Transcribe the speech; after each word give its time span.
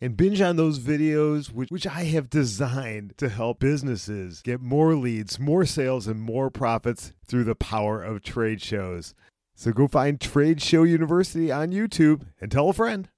and 0.00 0.16
binge 0.16 0.40
on 0.40 0.56
those 0.56 0.78
videos, 0.78 1.52
which, 1.52 1.70
which 1.70 1.86
I 1.86 2.04
have 2.04 2.30
designed 2.30 3.14
to 3.18 3.28
help 3.28 3.58
businesses 3.58 4.42
get 4.42 4.60
more 4.60 4.94
leads, 4.94 5.38
more 5.38 5.64
sales, 5.64 6.06
and 6.06 6.20
more 6.20 6.50
profits 6.50 7.12
through 7.26 7.44
the 7.44 7.54
power 7.54 8.02
of 8.02 8.22
trade 8.22 8.62
shows. 8.62 9.14
So 9.54 9.72
go 9.72 9.88
find 9.88 10.20
Trade 10.20 10.62
Show 10.62 10.84
University 10.84 11.50
on 11.50 11.72
YouTube 11.72 12.22
and 12.40 12.50
tell 12.50 12.68
a 12.68 12.72
friend. 12.72 13.08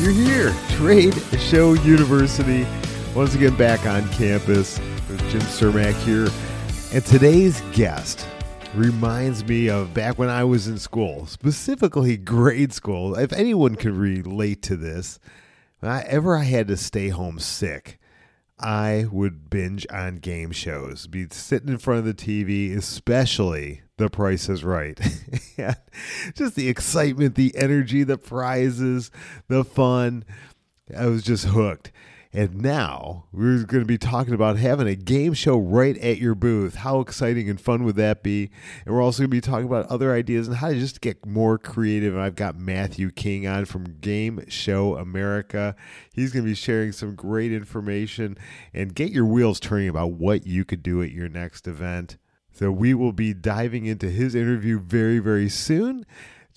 You're 0.00 0.12
here, 0.12 0.54
Trade 0.70 1.14
Show 1.40 1.72
University. 1.72 2.66
Once 3.14 3.34
again, 3.34 3.56
back 3.56 3.86
on 3.86 4.06
campus 4.10 4.78
with 5.08 5.18
Jim 5.30 5.40
Cermak 5.40 5.94
here. 6.04 6.28
And 6.90 7.04
today's 7.04 7.60
guest 7.72 8.26
reminds 8.74 9.44
me 9.44 9.68
of 9.68 9.92
back 9.92 10.18
when 10.18 10.30
I 10.30 10.44
was 10.44 10.68
in 10.68 10.78
school, 10.78 11.26
specifically 11.26 12.16
grade 12.16 12.72
school. 12.72 13.14
If 13.14 13.30
anyone 13.34 13.74
can 13.74 13.94
relate 13.94 14.62
to 14.62 14.76
this, 14.76 15.18
whenever 15.80 16.34
I 16.34 16.44
had 16.44 16.66
to 16.68 16.78
stay 16.78 17.10
home 17.10 17.40
sick, 17.40 17.98
I 18.58 19.06
would 19.12 19.50
binge 19.50 19.86
on 19.92 20.16
game 20.16 20.50
shows, 20.50 21.06
be 21.06 21.26
sitting 21.30 21.68
in 21.68 21.76
front 21.76 21.98
of 21.98 22.04
the 22.06 22.14
TV, 22.14 22.74
especially 22.74 23.82
The 23.98 24.08
Price 24.08 24.48
is 24.48 24.64
Right. 24.64 24.98
just 26.34 26.56
the 26.56 26.70
excitement, 26.70 27.34
the 27.34 27.54
energy, 27.54 28.02
the 28.02 28.16
prizes, 28.16 29.10
the 29.48 29.62
fun. 29.62 30.24
I 30.96 31.04
was 31.04 31.22
just 31.22 31.44
hooked. 31.44 31.92
And 32.30 32.56
now 32.60 33.24
we're 33.32 33.64
going 33.64 33.82
to 33.82 33.86
be 33.86 33.96
talking 33.96 34.34
about 34.34 34.58
having 34.58 34.86
a 34.86 34.94
game 34.94 35.32
show 35.32 35.56
right 35.56 35.96
at 35.96 36.18
your 36.18 36.34
booth. 36.34 36.76
How 36.76 37.00
exciting 37.00 37.48
and 37.48 37.58
fun 37.58 37.84
would 37.84 37.96
that 37.96 38.22
be? 38.22 38.50
And 38.84 38.94
we're 38.94 39.02
also 39.02 39.22
going 39.22 39.30
to 39.30 39.36
be 39.36 39.40
talking 39.40 39.64
about 39.64 39.86
other 39.86 40.12
ideas 40.12 40.46
and 40.46 40.58
how 40.58 40.68
to 40.68 40.74
just 40.74 41.00
get 41.00 41.24
more 41.24 41.56
creative. 41.56 42.12
And 42.12 42.22
I've 42.22 42.36
got 42.36 42.58
Matthew 42.58 43.10
King 43.10 43.46
on 43.46 43.64
from 43.64 43.98
Game 44.00 44.44
Show 44.48 44.96
America. 44.96 45.74
He's 46.12 46.30
going 46.30 46.44
to 46.44 46.50
be 46.50 46.54
sharing 46.54 46.92
some 46.92 47.14
great 47.14 47.50
information 47.50 48.36
and 48.74 48.94
get 48.94 49.10
your 49.10 49.24
wheels 49.24 49.58
turning 49.58 49.88
about 49.88 50.12
what 50.12 50.46
you 50.46 50.66
could 50.66 50.82
do 50.82 51.02
at 51.02 51.12
your 51.12 51.30
next 51.30 51.66
event. 51.66 52.18
So 52.52 52.70
we 52.70 52.92
will 52.92 53.12
be 53.12 53.32
diving 53.32 53.86
into 53.86 54.10
his 54.10 54.34
interview 54.34 54.80
very, 54.80 55.18
very 55.18 55.48
soon 55.48 56.04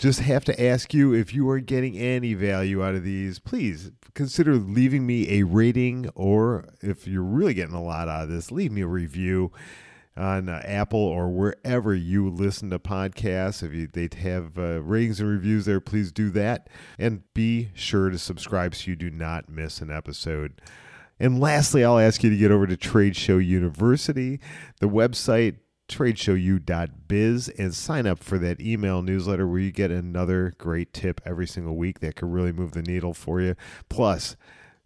just 0.02 0.22
have 0.22 0.44
to 0.44 0.60
ask 0.60 0.96
you 0.96 1.14
if 1.14 1.32
you 1.32 1.48
are 1.48 1.60
getting 1.60 1.96
any 1.96 2.34
value 2.34 2.84
out 2.84 2.96
of 2.96 3.04
these, 3.04 3.38
please 3.38 3.92
consider 4.16 4.56
leaving 4.56 5.06
me 5.06 5.40
a 5.40 5.44
rating, 5.44 6.10
or 6.16 6.66
if 6.82 7.08
you're 7.08 7.22
really 7.22 7.54
getting 7.54 7.76
a 7.76 7.84
lot 7.84 8.10
out 8.10 8.24
of 8.24 8.30
this, 8.30 8.52
leave 8.52 8.72
me 8.72 8.82
a 8.82 8.88
review 8.88 9.52
on 10.18 10.50
uh, 10.50 10.60
Apple 10.66 11.00
or 11.00 11.30
wherever 11.30 11.94
you 11.94 12.28
listen 12.32 12.72
to 12.72 12.80
podcasts. 12.80 13.62
If 13.62 13.76
you, 13.76 13.88
they 13.94 14.10
have 14.24 14.58
uh, 14.58 14.82
ratings 14.82 15.20
and 15.20 15.30
reviews 15.30 15.66
there, 15.66 15.80
please 15.80 16.12
do 16.12 16.32
that. 16.32 16.68
And 16.98 17.22
be 17.36 17.70
sure 17.76 18.10
to 18.10 18.18
subscribe 18.18 18.74
so 18.74 18.90
you 18.90 18.96
do 18.96 19.12
not 19.12 19.50
miss 19.50 19.82
an 19.82 19.92
episode. 19.92 20.60
And 21.20 21.40
lastly, 21.40 21.86
I'll 21.86 22.00
ask 22.00 22.24
you 22.24 22.32
to 22.32 22.38
get 22.38 22.50
over 22.50 22.66
to 22.66 22.76
Trade 22.76 23.16
Show 23.16 23.38
University, 23.38 24.40
the 24.80 24.90
website 24.90 25.58
tradeshowu.biz 25.92 27.50
and 27.50 27.76
sign 27.76 28.08
up 28.08 28.24
for 28.24 28.38
that 28.40 28.60
email 28.60 29.02
newsletter 29.02 29.48
where 29.48 29.60
you 29.60 29.72
get 29.72 29.92
another 29.92 30.54
great 30.58 30.94
tip 30.94 31.22
every 31.26 31.48
single 31.48 31.76
week 31.76 32.00
that 32.00 32.16
could 32.16 32.32
really 32.32 32.52
move 32.52 32.72
the 32.72 32.82
needle 32.82 33.14
for 33.14 33.42
you. 33.42 33.56
Plus, 33.90 34.36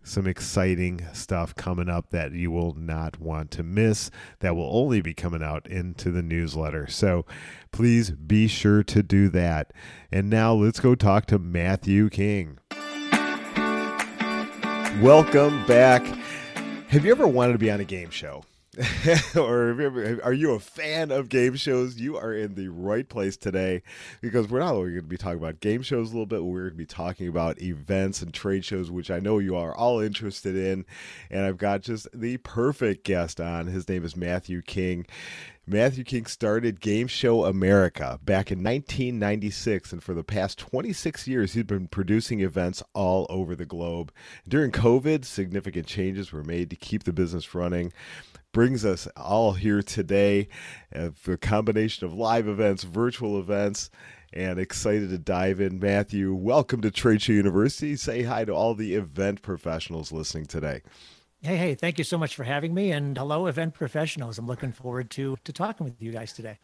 some 0.03 0.27
exciting 0.27 1.05
stuff 1.13 1.55
coming 1.55 1.89
up 1.89 2.11
that 2.11 2.31
you 2.31 2.51
will 2.51 2.73
not 2.73 3.19
want 3.19 3.49
to 3.51 3.63
miss 3.63 4.11
that 4.39 4.55
will 4.55 4.69
only 4.71 5.01
be 5.01 5.13
coming 5.13 5.41
out 5.41 5.67
into 5.67 6.11
the 6.11 6.21
newsletter. 6.21 6.87
So 6.87 7.25
please 7.71 8.11
be 8.11 8.47
sure 8.47 8.83
to 8.83 9.01
do 9.01 9.29
that. 9.29 9.73
And 10.11 10.29
now 10.29 10.53
let's 10.53 10.79
go 10.79 10.95
talk 10.95 11.25
to 11.27 11.39
Matthew 11.39 12.09
King. 12.09 12.59
Welcome 15.01 15.65
back. 15.65 16.03
Have 16.87 17.03
you 17.03 17.11
ever 17.11 17.27
wanted 17.27 17.53
to 17.53 17.59
be 17.59 17.71
on 17.71 17.79
a 17.79 17.85
game 17.85 18.11
show? 18.11 18.43
or 19.37 19.71
are 20.23 20.33
you 20.33 20.51
a 20.51 20.59
fan 20.59 21.11
of 21.11 21.29
game 21.29 21.55
shows? 21.55 21.97
You 21.97 22.17
are 22.17 22.33
in 22.33 22.55
the 22.55 22.67
right 22.67 23.07
place 23.07 23.37
today 23.37 23.83
because 24.21 24.49
we're 24.49 24.59
not 24.59 24.75
only 24.75 24.91
going 24.91 25.03
to 25.03 25.07
be 25.07 25.17
talking 25.17 25.37
about 25.37 25.61
game 25.61 25.81
shows 25.81 26.09
a 26.09 26.13
little 26.13 26.25
bit, 26.25 26.43
we're 26.43 26.63
going 26.63 26.71
to 26.71 26.77
be 26.77 26.85
talking 26.85 27.27
about 27.27 27.61
events 27.61 28.21
and 28.21 28.33
trade 28.33 28.65
shows, 28.65 28.91
which 28.91 29.09
I 29.09 29.19
know 29.19 29.39
you 29.39 29.55
are 29.55 29.73
all 29.75 29.99
interested 30.01 30.57
in. 30.57 30.85
And 31.29 31.45
I've 31.45 31.57
got 31.57 31.81
just 31.81 32.07
the 32.13 32.37
perfect 32.37 33.05
guest 33.05 33.39
on. 33.39 33.67
His 33.67 33.87
name 33.87 34.03
is 34.03 34.17
Matthew 34.17 34.61
King. 34.61 35.05
Matthew 35.67 36.03
King 36.03 36.27
started 36.27 36.79
Game 36.79 37.07
Show 37.07 37.45
America 37.45 38.19
back 38.23 38.51
in 38.51 38.59
1996, 38.59 39.93
and 39.93 40.03
for 40.03 40.13
the 40.13 40.23
past 40.23 40.59
26 40.59 41.27
years, 41.27 41.53
he's 41.53 41.63
been 41.63 41.87
producing 41.87 42.41
events 42.41 42.83
all 42.93 43.25
over 43.29 43.55
the 43.55 43.65
globe. 43.65 44.11
During 44.47 44.71
COVID, 44.71 45.25
significant 45.25 45.87
changes 45.87 46.31
were 46.31 46.43
made 46.43 46.69
to 46.69 46.75
keep 46.75 47.03
the 47.03 47.13
business 47.13 47.55
running 47.55 47.93
brings 48.55 48.85
us 48.85 49.05
all 49.17 49.51
here 49.51 49.81
today. 49.81 50.47
Uh, 50.95 51.09
the 51.25 51.35
combination 51.37 52.05
of 52.05 52.13
live 52.13 52.47
events, 52.47 52.85
virtual 52.85 53.37
events, 53.37 53.89
and 54.31 54.57
excited 54.57 55.09
to 55.09 55.17
dive 55.17 55.59
in. 55.59 55.77
Matthew, 55.77 56.33
welcome 56.33 56.79
to 56.79 56.89
Trade 56.89 57.21
Show 57.21 57.33
University. 57.33 57.97
Say 57.97 58.23
hi 58.23 58.45
to 58.45 58.53
all 58.53 58.73
the 58.73 58.95
event 58.95 59.41
professionals 59.41 60.13
listening 60.13 60.45
today. 60.45 60.83
Hey, 61.41 61.57
hey, 61.57 61.75
thank 61.75 61.97
you 61.97 62.05
so 62.05 62.17
much 62.17 62.33
for 62.33 62.45
having 62.45 62.73
me. 62.73 62.93
And 62.93 63.17
hello, 63.17 63.47
event 63.47 63.73
professionals. 63.73 64.37
I'm 64.39 64.47
looking 64.47 64.71
forward 64.71 65.09
to, 65.11 65.35
to 65.43 65.51
talking 65.51 65.83
with 65.83 66.01
you 66.01 66.13
guys 66.13 66.31
today. 66.31 66.57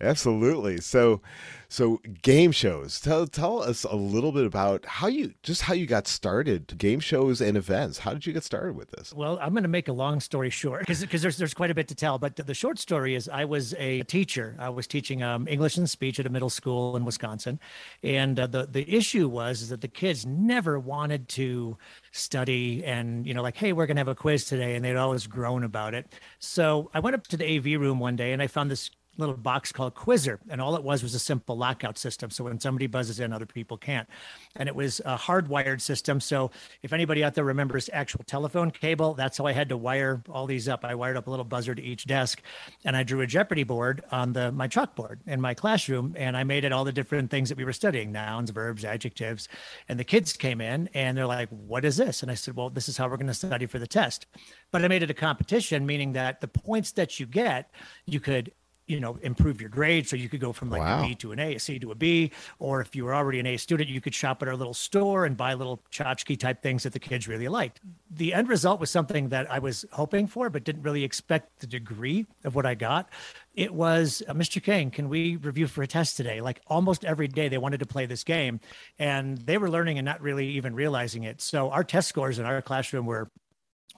Absolutely. 0.00 0.80
So, 0.80 1.20
so 1.68 2.00
game 2.22 2.52
shows. 2.52 3.00
Tell 3.00 3.26
tell 3.26 3.62
us 3.62 3.82
a 3.82 3.96
little 3.96 4.30
bit 4.30 4.46
about 4.46 4.84
how 4.84 5.08
you 5.08 5.34
just 5.42 5.62
how 5.62 5.74
you 5.74 5.86
got 5.86 6.06
started. 6.06 6.78
Game 6.78 7.00
shows 7.00 7.40
and 7.40 7.56
events. 7.56 7.98
How 7.98 8.12
did 8.12 8.24
you 8.24 8.32
get 8.32 8.44
started 8.44 8.76
with 8.76 8.92
this? 8.92 9.12
Well, 9.12 9.38
I'm 9.42 9.50
going 9.52 9.64
to 9.64 9.68
make 9.68 9.88
a 9.88 9.92
long 9.92 10.20
story 10.20 10.50
short 10.50 10.80
because 10.80 11.00
because 11.00 11.20
there's 11.20 11.36
there's 11.36 11.52
quite 11.52 11.72
a 11.72 11.74
bit 11.74 11.88
to 11.88 11.96
tell. 11.96 12.16
But 12.18 12.36
the 12.36 12.54
short 12.54 12.78
story 12.78 13.16
is 13.16 13.28
I 13.28 13.44
was 13.44 13.74
a 13.74 14.02
teacher. 14.04 14.54
I 14.60 14.68
was 14.68 14.86
teaching 14.86 15.24
um, 15.24 15.48
English 15.48 15.76
and 15.76 15.90
speech 15.90 16.20
at 16.20 16.26
a 16.26 16.30
middle 16.30 16.50
school 16.50 16.96
in 16.96 17.04
Wisconsin, 17.04 17.58
and 18.04 18.38
uh, 18.38 18.46
the 18.46 18.66
the 18.66 18.88
issue 18.88 19.28
was 19.28 19.68
that 19.68 19.80
the 19.80 19.88
kids 19.88 20.24
never 20.24 20.78
wanted 20.78 21.28
to 21.30 21.76
study 22.12 22.84
and 22.84 23.26
you 23.26 23.34
know 23.34 23.42
like 23.42 23.56
hey 23.56 23.72
we're 23.72 23.86
going 23.86 23.96
to 23.96 24.00
have 24.00 24.08
a 24.08 24.14
quiz 24.14 24.44
today 24.44 24.74
and 24.74 24.84
they'd 24.84 24.96
always 24.96 25.26
groan 25.26 25.62
about 25.62 25.94
it 25.94 26.06
so 26.38 26.90
i 26.94 27.00
went 27.00 27.14
up 27.14 27.26
to 27.26 27.36
the 27.36 27.58
av 27.58 27.64
room 27.64 28.00
one 28.00 28.16
day 28.16 28.32
and 28.32 28.42
i 28.42 28.46
found 28.46 28.70
this 28.70 28.90
little 29.18 29.36
box 29.36 29.72
called 29.72 29.94
Quizzer, 29.94 30.38
and 30.48 30.60
all 30.60 30.76
it 30.76 30.82
was 30.82 31.02
was 31.02 31.14
a 31.14 31.18
simple 31.18 31.56
lockout 31.56 31.98
system. 31.98 32.30
So 32.30 32.44
when 32.44 32.60
somebody 32.60 32.86
buzzes 32.86 33.20
in, 33.20 33.32
other 33.32 33.46
people 33.46 33.76
can't. 33.76 34.08
And 34.56 34.68
it 34.68 34.74
was 34.74 35.00
a 35.04 35.16
hardwired 35.16 35.80
system. 35.80 36.20
So 36.20 36.50
if 36.82 36.92
anybody 36.92 37.24
out 37.24 37.34
there 37.34 37.44
remembers 37.44 37.90
actual 37.92 38.24
telephone 38.24 38.70
cable, 38.70 39.14
that's 39.14 39.38
how 39.38 39.46
I 39.46 39.52
had 39.52 39.68
to 39.70 39.76
wire 39.76 40.22
all 40.30 40.46
these 40.46 40.68
up. 40.68 40.84
I 40.84 40.94
wired 40.94 41.16
up 41.16 41.26
a 41.26 41.30
little 41.30 41.44
buzzer 41.44 41.74
to 41.74 41.82
each 41.82 42.06
desk, 42.06 42.42
and 42.84 42.96
I 42.96 43.02
drew 43.02 43.20
a 43.20 43.26
Jeopardy 43.26 43.64
board 43.64 44.04
on 44.10 44.32
the 44.32 44.52
my 44.52 44.68
chalkboard 44.68 45.18
in 45.26 45.40
my 45.40 45.54
classroom, 45.54 46.14
and 46.16 46.36
I 46.36 46.44
made 46.44 46.64
it 46.64 46.72
all 46.72 46.84
the 46.84 46.92
different 46.92 47.30
things 47.30 47.48
that 47.48 47.58
we 47.58 47.64
were 47.64 47.72
studying: 47.72 48.12
nouns, 48.12 48.50
verbs, 48.50 48.84
adjectives. 48.84 49.48
And 49.88 49.98
the 49.98 50.04
kids 50.04 50.32
came 50.34 50.60
in, 50.60 50.88
and 50.94 51.18
they're 51.18 51.26
like, 51.26 51.48
"What 51.50 51.84
is 51.84 51.96
this?" 51.96 52.22
And 52.22 52.30
I 52.30 52.34
said, 52.34 52.56
"Well, 52.56 52.70
this 52.70 52.88
is 52.88 52.96
how 52.96 53.08
we're 53.08 53.16
going 53.16 53.26
to 53.26 53.34
study 53.34 53.66
for 53.66 53.78
the 53.78 53.86
test." 53.86 54.26
But 54.70 54.84
I 54.84 54.88
made 54.88 55.02
it 55.02 55.10
a 55.10 55.14
competition, 55.14 55.86
meaning 55.86 56.12
that 56.12 56.40
the 56.40 56.48
points 56.48 56.92
that 56.92 57.18
you 57.18 57.26
get, 57.26 57.70
you 58.06 58.20
could 58.20 58.52
you 58.88 59.00
know 59.00 59.18
improve 59.22 59.60
your 59.60 59.70
grade. 59.70 60.08
So 60.08 60.16
you 60.16 60.28
could 60.28 60.40
go 60.40 60.52
from 60.52 60.70
like 60.70 60.80
wow. 60.80 61.04
a 61.04 61.08
b 61.08 61.14
to 61.16 61.32
an 61.32 61.38
a 61.38 61.54
a 61.54 61.60
c 61.60 61.78
to 61.78 61.92
a 61.92 61.94
b. 61.94 62.32
Or 62.58 62.80
if 62.80 62.96
you 62.96 63.04
were 63.04 63.14
already 63.14 63.38
an 63.38 63.46
a 63.46 63.56
student 63.56 63.88
you 63.88 64.00
could 64.00 64.14
shop 64.14 64.42
at 64.42 64.48
our 64.48 64.56
little 64.56 64.74
store 64.74 65.24
and 65.24 65.36
buy 65.36 65.54
little 65.54 65.80
tchotchke 65.92 66.38
type 66.38 66.62
things 66.62 66.82
that 66.82 66.92
the 66.92 66.98
kids 66.98 67.28
really 67.28 67.48
liked. 67.48 67.80
The 68.10 68.34
end 68.34 68.48
result 68.48 68.80
was 68.80 68.90
something 68.90 69.28
that 69.28 69.50
i 69.50 69.58
was 69.58 69.84
hoping 69.92 70.26
for 70.26 70.50
but 70.50 70.64
didn't 70.64 70.82
really 70.82 71.04
expect 71.04 71.60
the 71.60 71.66
degree 71.66 72.26
of 72.44 72.54
what 72.54 72.66
i 72.66 72.74
got. 72.74 73.08
It 73.54 73.74
was 73.74 74.22
uh, 74.28 74.34
mr 74.34 74.62
king 74.62 74.90
can 74.90 75.08
we 75.08 75.36
review 75.36 75.66
for 75.66 75.82
a 75.82 75.86
test 75.86 76.16
today? 76.16 76.40
Like 76.40 76.60
almost 76.66 77.04
every 77.04 77.28
day 77.28 77.48
they 77.48 77.58
wanted 77.58 77.80
to 77.80 77.86
play 77.86 78.06
this 78.06 78.24
game 78.24 78.60
and 78.98 79.38
they 79.38 79.58
were 79.58 79.70
learning 79.70 79.98
and 79.98 80.04
not 80.04 80.20
really 80.20 80.48
even 80.48 80.74
realizing 80.74 81.24
it. 81.24 81.40
So 81.40 81.70
our 81.70 81.84
test 81.84 82.08
scores 82.08 82.38
in 82.38 82.46
our 82.46 82.62
classroom 82.62 83.06
were 83.06 83.30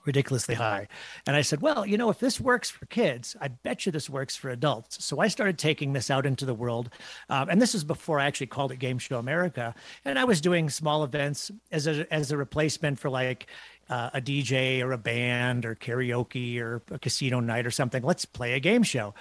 ridiculously 0.05 0.55
high. 0.55 0.87
And 1.27 1.35
I 1.35 1.41
said, 1.41 1.61
well, 1.61 1.85
you 1.85 1.97
know, 1.97 2.09
if 2.09 2.19
this 2.19 2.39
works 2.39 2.69
for 2.69 2.85
kids, 2.87 3.35
I 3.39 3.49
bet 3.49 3.85
you 3.85 3.91
this 3.91 4.09
works 4.09 4.35
for 4.35 4.49
adults. 4.49 5.03
So 5.03 5.19
I 5.19 5.27
started 5.27 5.57
taking 5.57 5.93
this 5.93 6.09
out 6.09 6.25
into 6.25 6.45
the 6.45 6.53
world. 6.53 6.89
Um, 7.29 7.49
and 7.49 7.61
this 7.61 7.75
is 7.75 7.83
before 7.83 8.19
I 8.19 8.25
actually 8.25 8.47
called 8.47 8.71
it 8.71 8.77
Game 8.77 8.97
Show 8.97 9.19
America. 9.19 9.75
And 10.05 10.17
I 10.17 10.23
was 10.23 10.41
doing 10.41 10.69
small 10.69 11.03
events 11.03 11.51
as 11.71 11.87
a, 11.87 12.11
as 12.13 12.31
a 12.31 12.37
replacement 12.37 12.99
for 12.99 13.09
like, 13.09 13.47
uh, 13.89 14.09
a 14.13 14.21
DJ 14.21 14.81
or 14.81 14.93
a 14.93 14.97
band 14.97 15.65
or 15.65 15.75
karaoke 15.75 16.59
or 16.59 16.81
a 16.91 16.97
casino 16.97 17.41
night 17.41 17.65
or 17.65 17.71
something. 17.71 18.01
Let's 18.01 18.25
play 18.25 18.53
a 18.53 18.59
game 18.59 18.83
show. 18.83 19.13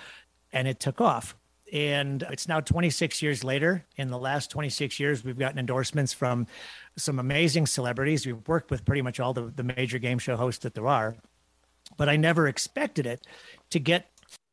And 0.53 0.69
it 0.69 0.79
took 0.81 1.00
off. 1.00 1.35
And 1.73 2.23
it's 2.31 2.49
now 2.49 2.61
26 2.61 3.23
years 3.23 3.44
later. 3.44 3.85
In 3.97 4.09
the 4.09 4.19
last 4.19 4.50
26 4.50 4.99
years, 4.99 5.25
we've 5.25 5.38
gotten 5.38 5.59
endorsements 5.59 6.12
from 6.12 6.47
some 7.02 7.19
amazing 7.19 7.67
celebrities. 7.67 8.26
We've 8.26 8.47
worked 8.47 8.70
with 8.70 8.85
pretty 8.85 9.02
much 9.02 9.20
all 9.20 9.32
the, 9.32 9.52
the 9.55 9.62
major 9.62 9.99
game 9.99 10.19
show 10.19 10.37
hosts 10.37 10.62
that 10.62 10.75
there 10.75 10.87
are. 10.87 11.17
But 11.97 12.08
I 12.08 12.17
never 12.17 12.47
expected 12.47 13.06
it 13.06 13.26
to 13.70 13.79
get 13.79 14.11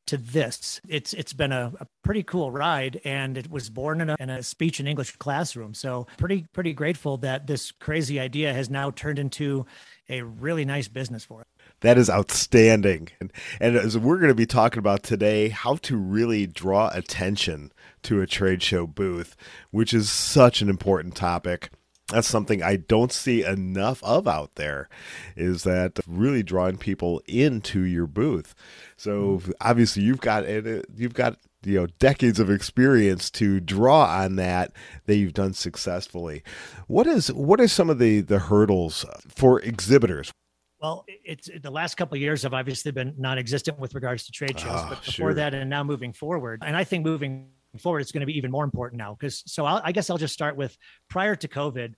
to 0.07 0.17
this. 0.17 0.81
It's 0.87 1.13
it's 1.13 1.33
been 1.33 1.51
a, 1.51 1.71
a, 1.79 1.87
pretty 2.03 2.23
cool 2.23 2.51
ride, 2.51 2.99
and 3.03 3.37
it 3.37 3.51
was 3.51 3.69
born 3.69 4.01
in 4.01 4.09
a, 4.09 4.15
in 4.19 4.29
a 4.29 4.41
speech 4.41 4.79
and 4.79 4.87
English 4.87 5.15
classroom. 5.17 5.73
So 5.73 6.07
pretty 6.17 6.45
pretty 6.53 6.73
grateful 6.73 7.17
that 7.17 7.45
this 7.47 7.71
crazy 7.71 8.19
idea 8.19 8.53
has 8.53 8.69
now 8.69 8.89
turned 8.89 9.19
into 9.19 9.65
a 10.09 10.21
really 10.21 10.65
nice 10.65 10.87
business 10.87 11.25
for 11.25 11.41
us. 11.41 11.45
That 11.81 11.97
is 11.97 12.09
outstanding. 12.09 13.09
And, 13.19 13.31
and 13.59 13.75
as 13.75 13.97
we're 13.97 14.17
going 14.17 14.29
to 14.29 14.35
be 14.35 14.45
talking 14.45 14.79
about 14.79 15.03
today, 15.03 15.49
how 15.49 15.75
to 15.75 15.97
really 15.97 16.47
draw 16.47 16.89
attention 16.93 17.71
to 18.03 18.21
a 18.21 18.25
trade 18.25 18.63
show 18.63 18.87
booth, 18.87 19.35
which 19.69 19.93
is 19.93 20.09
such 20.09 20.61
an 20.61 20.69
important 20.69 21.15
topic 21.15 21.69
that's 22.09 22.27
something 22.27 22.63
I 22.63 22.77
don't 22.77 23.11
see 23.11 23.43
enough 23.43 24.01
of 24.03 24.27
out 24.27 24.55
there 24.55 24.87
is 25.35 25.63
that 25.63 25.99
really 26.07 26.41
drawing 26.41 26.77
people 26.77 27.21
into 27.27 27.81
your 27.81 28.07
booth. 28.07 28.55
So 28.95 29.39
mm-hmm. 29.39 29.51
obviously 29.59 30.03
you've 30.03 30.21
got 30.21 30.47
you've 30.47 31.13
got 31.13 31.37
you 31.63 31.81
know 31.81 31.87
decades 31.99 32.39
of 32.39 32.49
experience 32.49 33.29
to 33.31 33.59
draw 33.59 34.05
on 34.05 34.37
that 34.37 34.71
that 35.05 35.17
you've 35.17 35.33
done 35.33 35.53
successfully. 35.53 36.43
What 36.87 37.07
is 37.07 37.31
what 37.33 37.59
are 37.59 37.67
some 37.67 37.89
of 37.89 37.99
the 37.99 38.21
the 38.21 38.39
hurdles 38.39 39.05
for 39.27 39.59
exhibitors? 39.59 40.31
Well, 40.79 41.05
it's 41.25 41.49
the 41.61 41.71
last 41.71 41.95
couple 41.95 42.15
of 42.15 42.21
years 42.21 42.43
have 42.43 42.53
obviously 42.53 42.91
been 42.91 43.15
non-existent 43.17 43.79
with 43.79 43.95
regards 43.95 44.27
to 44.27 44.31
trade 44.31 44.59
shows, 44.59 44.69
oh, 44.75 44.85
but 44.89 45.03
before 45.03 45.11
sure. 45.11 45.33
that 45.33 45.55
and 45.55 45.69
now 45.71 45.83
moving 45.83 46.13
forward, 46.13 46.61
and 46.63 46.77
I 46.77 46.83
think 46.83 47.03
moving 47.03 47.49
forward, 47.77 47.99
it's 47.99 48.11
going 48.11 48.21
to 48.21 48.27
be 48.27 48.37
even 48.37 48.51
more 48.51 48.63
important 48.63 48.99
now. 48.99 49.15
Because 49.19 49.43
so 49.45 49.65
I'll, 49.65 49.81
i 49.83 49.91
guess 49.91 50.09
I'll 50.09 50.17
just 50.17 50.33
start 50.33 50.55
with 50.55 50.77
prior 51.09 51.35
to 51.35 51.47
COVID, 51.47 51.93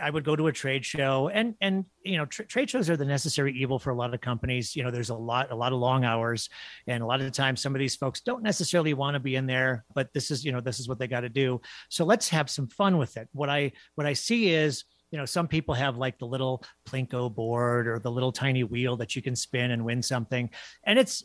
I 0.00 0.10
would 0.10 0.24
go 0.24 0.34
to 0.34 0.46
a 0.46 0.52
trade 0.52 0.84
show, 0.84 1.28
and 1.28 1.54
and 1.60 1.84
you 2.02 2.16
know 2.16 2.24
tra- 2.24 2.46
trade 2.46 2.70
shows 2.70 2.88
are 2.88 2.96
the 2.96 3.04
necessary 3.04 3.52
evil 3.52 3.78
for 3.78 3.90
a 3.90 3.94
lot 3.94 4.14
of 4.14 4.20
companies. 4.20 4.74
You 4.74 4.82
know, 4.82 4.90
there's 4.90 5.10
a 5.10 5.14
lot 5.14 5.50
a 5.50 5.54
lot 5.54 5.72
of 5.72 5.78
long 5.80 6.04
hours, 6.04 6.48
and 6.86 7.02
a 7.02 7.06
lot 7.06 7.20
of 7.20 7.26
the 7.26 7.30
times 7.30 7.60
some 7.60 7.74
of 7.74 7.78
these 7.78 7.96
folks 7.96 8.20
don't 8.20 8.42
necessarily 8.42 8.94
want 8.94 9.14
to 9.14 9.20
be 9.20 9.36
in 9.36 9.46
there, 9.46 9.84
but 9.94 10.12
this 10.14 10.30
is 10.30 10.44
you 10.44 10.52
know 10.52 10.60
this 10.60 10.80
is 10.80 10.88
what 10.88 10.98
they 10.98 11.06
got 11.06 11.20
to 11.20 11.28
do. 11.28 11.60
So 11.90 12.04
let's 12.04 12.28
have 12.30 12.48
some 12.48 12.68
fun 12.68 12.96
with 12.96 13.16
it. 13.16 13.28
What 13.32 13.50
I 13.50 13.72
what 13.94 14.06
I 14.06 14.14
see 14.14 14.52
is 14.54 14.84
you 15.10 15.18
know 15.18 15.26
some 15.26 15.46
people 15.46 15.74
have 15.74 15.98
like 15.98 16.18
the 16.18 16.26
little 16.26 16.64
plinko 16.88 17.32
board 17.32 17.86
or 17.86 17.98
the 17.98 18.10
little 18.10 18.32
tiny 18.32 18.64
wheel 18.64 18.96
that 18.96 19.14
you 19.14 19.22
can 19.22 19.36
spin 19.36 19.70
and 19.70 19.84
win 19.84 20.02
something 20.02 20.50
and 20.84 20.98
it's 20.98 21.22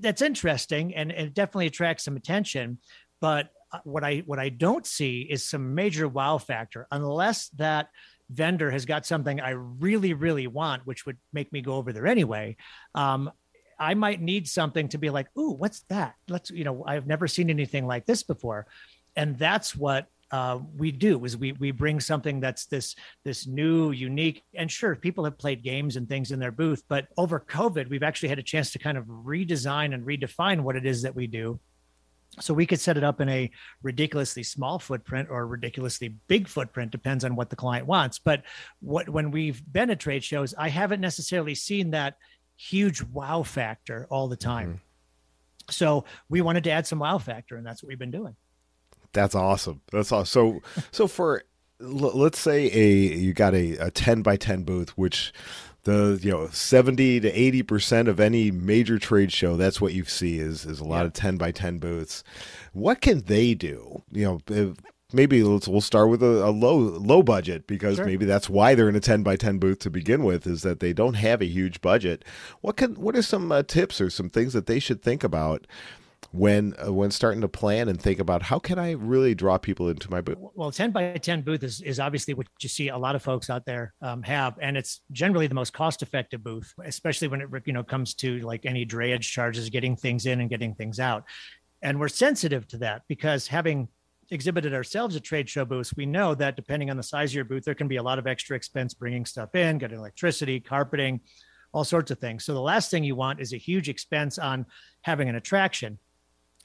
that's 0.00 0.22
interesting 0.22 0.94
and 0.94 1.12
it 1.12 1.34
definitely 1.34 1.68
attracts 1.68 2.04
some 2.04 2.16
attention 2.16 2.78
but 3.20 3.50
uh, 3.72 3.78
what 3.84 4.04
I 4.04 4.22
what 4.26 4.38
I 4.38 4.48
don't 4.48 4.86
see 4.86 5.22
is 5.22 5.44
some 5.44 5.74
major 5.74 6.08
wow 6.08 6.38
factor 6.38 6.86
unless 6.90 7.48
that 7.50 7.90
vendor 8.30 8.70
has 8.70 8.84
got 8.84 9.06
something 9.06 9.40
I 9.40 9.50
really 9.50 10.14
really 10.14 10.46
want, 10.46 10.86
which 10.86 11.06
would 11.06 11.18
make 11.32 11.52
me 11.52 11.60
go 11.60 11.74
over 11.74 11.92
there 11.92 12.06
anyway. 12.06 12.56
Um, 12.94 13.30
I 13.80 13.94
might 13.94 14.20
need 14.20 14.48
something 14.48 14.88
to 14.88 14.98
be 14.98 15.08
like, 15.08 15.28
ooh, 15.38 15.52
what's 15.52 15.80
that? 15.88 16.14
Let's 16.28 16.50
you 16.50 16.64
know, 16.64 16.84
I've 16.86 17.06
never 17.06 17.28
seen 17.28 17.50
anything 17.50 17.86
like 17.86 18.06
this 18.06 18.22
before, 18.22 18.66
and 19.16 19.38
that's 19.38 19.76
what 19.76 20.08
uh, 20.30 20.58
we 20.76 20.92
do 20.92 21.24
is 21.24 21.36
we 21.36 21.52
we 21.52 21.70
bring 21.70 22.00
something 22.00 22.40
that's 22.40 22.66
this 22.66 22.94
this 23.24 23.46
new 23.46 23.92
unique 23.92 24.44
and 24.54 24.70
sure 24.70 24.94
people 24.94 25.24
have 25.24 25.38
played 25.38 25.62
games 25.62 25.96
and 25.96 26.08
things 26.08 26.32
in 26.32 26.38
their 26.38 26.52
booth 26.52 26.82
but 26.88 27.08
over 27.16 27.40
covid 27.40 27.88
we've 27.88 28.02
actually 28.02 28.28
had 28.28 28.38
a 28.38 28.42
chance 28.42 28.70
to 28.70 28.78
kind 28.78 28.98
of 28.98 29.06
redesign 29.06 29.94
and 29.94 30.04
redefine 30.04 30.60
what 30.60 30.76
it 30.76 30.84
is 30.84 31.00
that 31.02 31.14
we 31.14 31.26
do 31.26 31.58
so 32.40 32.54
we 32.54 32.66
could 32.66 32.80
set 32.80 32.96
it 32.96 33.04
up 33.04 33.20
in 33.20 33.28
a 33.28 33.50
ridiculously 33.82 34.42
small 34.42 34.78
footprint 34.78 35.28
or 35.30 35.40
a 35.40 35.46
ridiculously 35.46 36.14
big 36.28 36.48
footprint, 36.48 36.90
depends 36.90 37.24
on 37.24 37.34
what 37.34 37.50
the 37.50 37.56
client 37.56 37.86
wants. 37.86 38.18
But 38.18 38.42
what 38.80 39.08
when 39.08 39.30
we've 39.30 39.62
been 39.72 39.90
at 39.90 40.00
trade 40.00 40.22
shows, 40.22 40.54
I 40.56 40.68
haven't 40.68 41.00
necessarily 41.00 41.54
seen 41.54 41.90
that 41.90 42.16
huge 42.56 43.02
wow 43.02 43.42
factor 43.42 44.06
all 44.10 44.28
the 44.28 44.36
time. 44.36 44.68
Mm-hmm. 44.68 44.78
So 45.70 46.04
we 46.28 46.40
wanted 46.40 46.64
to 46.64 46.70
add 46.70 46.86
some 46.86 46.98
wow 46.98 47.18
factor, 47.18 47.56
and 47.56 47.66
that's 47.66 47.82
what 47.82 47.88
we've 47.88 47.98
been 47.98 48.10
doing. 48.10 48.36
That's 49.12 49.34
awesome. 49.34 49.82
That's 49.90 50.12
awesome. 50.12 50.60
So 50.74 50.82
so 50.92 51.08
for 51.08 51.42
let's 51.80 52.38
say 52.38 52.70
a 52.72 52.88
you 53.16 53.32
got 53.32 53.54
a, 53.54 53.76
a 53.76 53.90
10 53.90 54.22
by 54.22 54.36
10 54.36 54.64
booth 54.64 54.90
which 54.98 55.32
the 55.88 56.18
you 56.22 56.30
know 56.30 56.48
70 56.48 57.20
to 57.20 57.32
80 57.32 57.62
percent 57.62 58.08
of 58.08 58.20
any 58.20 58.50
major 58.50 58.98
trade 58.98 59.32
show 59.32 59.56
that's 59.56 59.80
what 59.80 59.94
you 59.94 60.04
see 60.04 60.38
is 60.38 60.66
is 60.66 60.80
a 60.80 60.84
lot 60.84 61.00
yeah. 61.00 61.06
of 61.06 61.12
10 61.14 61.38
by 61.38 61.50
10 61.50 61.78
booths 61.78 62.22
what 62.72 63.00
can 63.00 63.22
they 63.22 63.54
do 63.54 64.02
you 64.12 64.24
know 64.24 64.74
maybe 65.14 65.42
let's 65.42 65.66
we'll 65.66 65.80
start 65.80 66.10
with 66.10 66.22
a, 66.22 66.44
a 66.44 66.50
low 66.50 66.76
low 66.76 67.22
budget 67.22 67.66
because 67.66 67.96
sure. 67.96 68.04
maybe 68.04 68.26
that's 68.26 68.50
why 68.50 68.74
they're 68.74 68.90
in 68.90 68.96
a 68.96 69.00
10 69.00 69.22
by 69.22 69.34
10 69.34 69.58
booth 69.58 69.78
to 69.78 69.88
begin 69.88 70.24
with 70.24 70.46
is 70.46 70.60
that 70.60 70.80
they 70.80 70.92
don't 70.92 71.14
have 71.14 71.40
a 71.40 71.46
huge 71.46 71.80
budget 71.80 72.22
what 72.60 72.76
can 72.76 72.94
what 72.96 73.16
are 73.16 73.22
some 73.22 73.50
uh, 73.50 73.62
tips 73.62 73.98
or 73.98 74.10
some 74.10 74.28
things 74.28 74.52
that 74.52 74.66
they 74.66 74.78
should 74.78 75.02
think 75.02 75.24
about 75.24 75.66
when 76.32 76.74
uh, 76.84 76.92
when 76.92 77.10
starting 77.10 77.40
to 77.40 77.48
plan 77.48 77.88
and 77.88 78.00
think 78.00 78.18
about 78.18 78.42
how 78.42 78.58
can 78.58 78.78
I 78.78 78.92
really 78.92 79.34
draw 79.34 79.56
people 79.58 79.88
into 79.88 80.10
my 80.10 80.20
booth? 80.20 80.36
Well, 80.54 80.70
10 80.70 80.90
by 80.90 81.12
10 81.12 81.42
booth 81.42 81.62
is, 81.62 81.80
is 81.80 81.98
obviously 81.98 82.34
what 82.34 82.46
you 82.60 82.68
see 82.68 82.88
a 82.88 82.98
lot 82.98 83.14
of 83.14 83.22
folks 83.22 83.48
out 83.48 83.64
there 83.64 83.94
um, 84.02 84.22
have, 84.22 84.58
and 84.60 84.76
it's 84.76 85.00
generally 85.10 85.46
the 85.46 85.54
most 85.54 85.72
cost 85.72 86.02
effective 86.02 86.44
booth, 86.44 86.72
especially 86.84 87.28
when 87.28 87.40
it 87.40 87.48
you 87.64 87.72
know 87.72 87.82
comes 87.82 88.14
to 88.14 88.40
like 88.40 88.66
any 88.66 88.84
drayage 88.84 89.22
charges, 89.22 89.70
getting 89.70 89.96
things 89.96 90.26
in 90.26 90.40
and 90.40 90.50
getting 90.50 90.74
things 90.74 91.00
out. 91.00 91.24
And 91.80 91.98
we're 91.98 92.08
sensitive 92.08 92.66
to 92.68 92.78
that 92.78 93.02
because 93.08 93.46
having 93.46 93.88
exhibited 94.30 94.74
ourselves 94.74 95.16
at 95.16 95.24
trade 95.24 95.48
show 95.48 95.64
booths, 95.64 95.94
we 95.96 96.04
know 96.04 96.34
that 96.34 96.56
depending 96.56 96.90
on 96.90 96.96
the 96.96 97.02
size 97.02 97.30
of 97.30 97.36
your 97.36 97.44
booth, 97.44 97.64
there 97.64 97.74
can 97.74 97.88
be 97.88 97.96
a 97.96 98.02
lot 98.02 98.18
of 98.18 98.26
extra 98.26 98.56
expense 98.56 98.92
bringing 98.92 99.24
stuff 99.24 99.54
in, 99.54 99.78
getting 99.78 99.98
electricity, 99.98 100.60
carpeting, 100.60 101.20
all 101.72 101.84
sorts 101.84 102.10
of 102.10 102.18
things. 102.18 102.44
So 102.44 102.52
the 102.52 102.60
last 102.60 102.90
thing 102.90 103.04
you 103.04 103.16
want 103.16 103.40
is 103.40 103.52
a 103.52 103.56
huge 103.56 103.88
expense 103.88 104.38
on 104.38 104.66
having 105.02 105.28
an 105.28 105.36
attraction. 105.36 105.98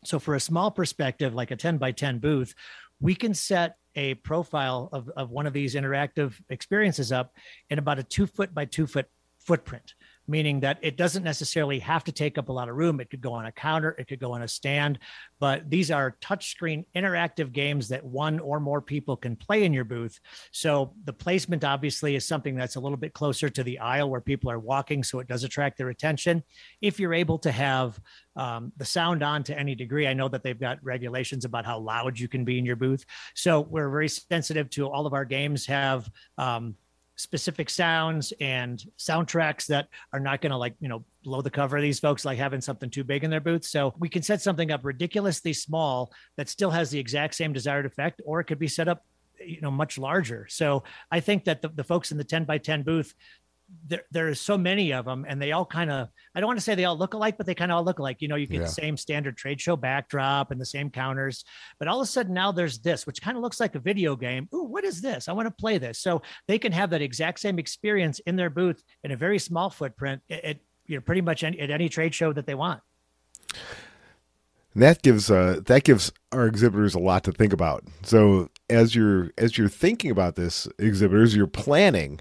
So 0.03 0.19
for 0.19 0.35
a 0.35 0.39
small 0.39 0.71
perspective, 0.71 1.33
like 1.33 1.51
a 1.51 1.55
10 1.55 1.77
by 1.77 1.91
10 1.91 2.19
booth, 2.19 2.55
we 2.99 3.15
can 3.15 3.33
set 3.33 3.77
a 3.95 4.15
profile 4.15 4.89
of, 4.91 5.09
of 5.09 5.29
one 5.29 5.45
of 5.45 5.53
these 5.53 5.75
interactive 5.75 6.33
experiences 6.49 7.11
up 7.11 7.33
in 7.69 7.79
about 7.79 7.99
a 7.99 8.03
two 8.03 8.25
foot 8.25 8.53
by 8.53 8.65
two 8.65 8.87
foot 8.87 9.07
footprint 9.39 9.93
meaning 10.27 10.61
that 10.61 10.79
it 10.81 10.97
doesn't 10.97 11.23
necessarily 11.23 11.79
have 11.79 12.03
to 12.05 12.11
take 12.11 12.37
up 12.37 12.49
a 12.49 12.51
lot 12.51 12.69
of 12.69 12.75
room. 12.75 12.99
It 12.99 13.09
could 13.09 13.21
go 13.21 13.33
on 13.33 13.45
a 13.45 13.51
counter, 13.51 13.95
it 13.97 14.07
could 14.07 14.19
go 14.19 14.33
on 14.33 14.41
a 14.41 14.47
stand, 14.47 14.99
but 15.39 15.69
these 15.69 15.91
are 15.91 16.17
touchscreen 16.21 16.85
interactive 16.95 17.51
games 17.51 17.89
that 17.89 18.03
one 18.03 18.39
or 18.39 18.59
more 18.59 18.81
people 18.81 19.17
can 19.17 19.35
play 19.35 19.63
in 19.63 19.73
your 19.73 19.83
booth. 19.83 20.19
So 20.51 20.93
the 21.03 21.13
placement 21.13 21.63
obviously 21.63 22.15
is 22.15 22.25
something 22.25 22.55
that's 22.55 22.75
a 22.75 22.79
little 22.79 22.97
bit 22.97 23.13
closer 23.13 23.49
to 23.49 23.63
the 23.63 23.79
aisle 23.79 24.09
where 24.09 24.21
people 24.21 24.49
are 24.49 24.59
walking, 24.59 25.03
so 25.03 25.19
it 25.19 25.27
does 25.27 25.43
attract 25.43 25.77
their 25.77 25.89
attention. 25.89 26.43
If 26.81 26.99
you're 26.99 27.13
able 27.13 27.39
to 27.39 27.51
have 27.51 27.99
um, 28.35 28.71
the 28.77 28.85
sound 28.85 29.23
on 29.23 29.43
to 29.43 29.57
any 29.57 29.75
degree, 29.75 30.07
I 30.07 30.13
know 30.13 30.27
that 30.29 30.43
they've 30.43 30.59
got 30.59 30.79
regulations 30.83 31.45
about 31.45 31.65
how 31.65 31.79
loud 31.79 32.17
you 32.17 32.27
can 32.27 32.43
be 32.43 32.57
in 32.57 32.65
your 32.65 32.75
booth. 32.75 33.05
So 33.35 33.61
we're 33.61 33.89
very 33.89 34.09
sensitive 34.09 34.69
to 34.71 34.87
all 34.87 35.05
of 35.05 35.13
our 35.13 35.25
games 35.25 35.65
have 35.67 36.09
um, 36.37 36.75
specific 37.15 37.69
sounds 37.69 38.33
and 38.41 38.83
soundtracks 38.97 39.67
that 39.67 39.87
are 40.11 40.19
not 40.19 40.41
going 40.41 40.51
to 40.51 40.57
like 40.57 40.75
you 40.79 40.89
know 40.89 41.03
blow 41.23 41.41
the 41.41 41.49
cover 41.49 41.77
of 41.77 41.83
these 41.83 41.99
folks 41.99 42.25
like 42.25 42.37
having 42.37 42.61
something 42.61 42.89
too 42.89 43.03
big 43.03 43.23
in 43.23 43.29
their 43.29 43.41
booth. 43.41 43.65
So 43.65 43.93
we 43.99 44.09
can 44.09 44.23
set 44.23 44.41
something 44.41 44.71
up 44.71 44.81
ridiculously 44.83 45.53
small 45.53 46.11
that 46.37 46.49
still 46.49 46.71
has 46.71 46.89
the 46.89 46.99
exact 46.99 47.35
same 47.35 47.53
desired 47.53 47.85
effect 47.85 48.21
or 48.25 48.39
it 48.39 48.45
could 48.45 48.59
be 48.59 48.67
set 48.67 48.87
up 48.87 49.03
you 49.45 49.61
know 49.61 49.71
much 49.71 49.97
larger. 49.97 50.47
So 50.49 50.83
i 51.11 51.19
think 51.19 51.45
that 51.45 51.61
the, 51.61 51.69
the 51.69 51.83
folks 51.83 52.11
in 52.11 52.17
the 52.17 52.23
10 52.23 52.45
by 52.45 52.57
10 52.57 52.83
booth 52.83 53.13
there 53.87 54.03
there's 54.11 54.39
so 54.39 54.57
many 54.57 54.93
of 54.93 55.05
them 55.05 55.25
and 55.27 55.41
they 55.41 55.51
all 55.51 55.65
kind 55.65 55.91
of 55.91 56.09
i 56.35 56.39
don't 56.39 56.47
want 56.47 56.57
to 56.57 56.63
say 56.63 56.75
they 56.75 56.85
all 56.85 56.97
look 56.97 57.13
alike 57.13 57.37
but 57.37 57.45
they 57.45 57.55
kind 57.55 57.71
of 57.71 57.77
all 57.77 57.83
look 57.83 57.99
alike. 57.99 58.17
You 58.19 58.27
know 58.27 58.35
you 58.35 58.47
get 58.47 58.61
yeah. 58.61 58.65
the 58.65 58.71
same 58.71 58.97
standard 58.97 59.37
trade 59.37 59.59
show 59.59 59.75
backdrop 59.75 60.51
and 60.51 60.59
the 60.59 60.65
same 60.65 60.89
counters 60.89 61.43
but 61.79 61.87
all 61.87 61.99
of 61.99 62.03
a 62.03 62.07
sudden 62.07 62.33
now 62.33 62.51
there's 62.51 62.79
this 62.79 63.05
which 63.05 63.21
kind 63.21 63.37
of 63.37 63.43
looks 63.43 63.59
like 63.59 63.75
a 63.75 63.79
video 63.79 64.15
game. 64.15 64.47
Ooh, 64.53 64.63
what 64.63 64.83
is 64.83 65.01
this? 65.01 65.27
I 65.27 65.33
want 65.33 65.47
to 65.47 65.51
play 65.51 65.77
this. 65.77 65.99
So 65.99 66.21
they 66.47 66.57
can 66.57 66.71
have 66.71 66.89
that 66.91 67.01
exact 67.01 67.39
same 67.39 67.59
experience 67.59 68.19
in 68.19 68.35
their 68.35 68.49
booth 68.49 68.83
in 69.03 69.11
a 69.11 69.17
very 69.17 69.39
small 69.39 69.69
footprint 69.69 70.21
at, 70.29 70.57
you 70.87 70.97
know 70.97 71.01
pretty 71.01 71.21
much 71.21 71.43
any, 71.43 71.59
at 71.59 71.71
any 71.71 71.89
trade 71.89 72.13
show 72.13 72.33
that 72.33 72.45
they 72.45 72.55
want. 72.55 72.81
And 74.73 74.83
that 74.83 75.01
gives 75.01 75.29
uh, 75.29 75.61
that 75.65 75.83
gives 75.83 76.11
our 76.31 76.47
exhibitors 76.47 76.95
a 76.95 76.99
lot 76.99 77.23
to 77.25 77.31
think 77.31 77.53
about. 77.53 77.83
So 78.03 78.49
as 78.69 78.95
you're 78.95 79.31
as 79.37 79.57
you're 79.57 79.69
thinking 79.69 80.11
about 80.11 80.35
this, 80.35 80.67
exhibitors, 80.79 81.35
you're 81.35 81.47
planning 81.47 82.19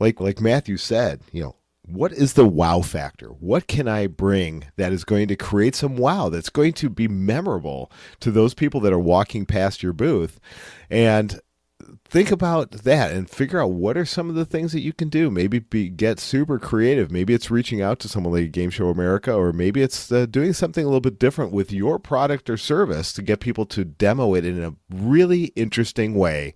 like 0.00 0.20
like 0.20 0.40
Matthew 0.40 0.76
said, 0.76 1.20
you 1.32 1.42
know, 1.42 1.56
what 1.86 2.12
is 2.12 2.32
the 2.32 2.46
wow 2.46 2.80
factor? 2.80 3.28
What 3.28 3.66
can 3.66 3.88
I 3.88 4.06
bring 4.06 4.64
that 4.76 4.92
is 4.92 5.04
going 5.04 5.28
to 5.28 5.36
create 5.36 5.74
some 5.74 5.96
wow 5.96 6.28
that's 6.28 6.48
going 6.48 6.72
to 6.74 6.88
be 6.88 7.08
memorable 7.08 7.92
to 8.20 8.30
those 8.30 8.54
people 8.54 8.80
that 8.80 8.92
are 8.92 8.98
walking 8.98 9.44
past 9.44 9.82
your 9.82 9.92
booth? 9.92 10.40
And 10.88 11.40
think 12.06 12.30
about 12.30 12.70
that 12.70 13.12
and 13.12 13.28
figure 13.28 13.60
out 13.60 13.72
what 13.72 13.96
are 13.96 14.04
some 14.04 14.28
of 14.28 14.34
the 14.34 14.44
things 14.44 14.72
that 14.72 14.80
you 14.80 14.92
can 14.92 15.08
do. 15.08 15.30
Maybe 15.30 15.58
be, 15.58 15.88
get 15.88 16.18
super 16.18 16.58
creative. 16.58 17.10
Maybe 17.10 17.34
it's 17.34 17.50
reaching 17.50 17.82
out 17.82 17.98
to 18.00 18.08
someone 18.08 18.32
like 18.32 18.52
Game 18.52 18.70
Show 18.70 18.88
America, 18.88 19.34
or 19.34 19.52
maybe 19.52 19.82
it's 19.82 20.10
uh, 20.10 20.26
doing 20.26 20.52
something 20.52 20.84
a 20.84 20.86
little 20.86 21.00
bit 21.00 21.18
different 21.18 21.52
with 21.52 21.72
your 21.72 21.98
product 21.98 22.48
or 22.48 22.56
service 22.56 23.12
to 23.12 23.22
get 23.22 23.40
people 23.40 23.66
to 23.66 23.84
demo 23.84 24.34
it 24.34 24.44
in 24.44 24.62
a 24.62 24.74
really 24.90 25.46
interesting 25.56 26.14
way 26.14 26.54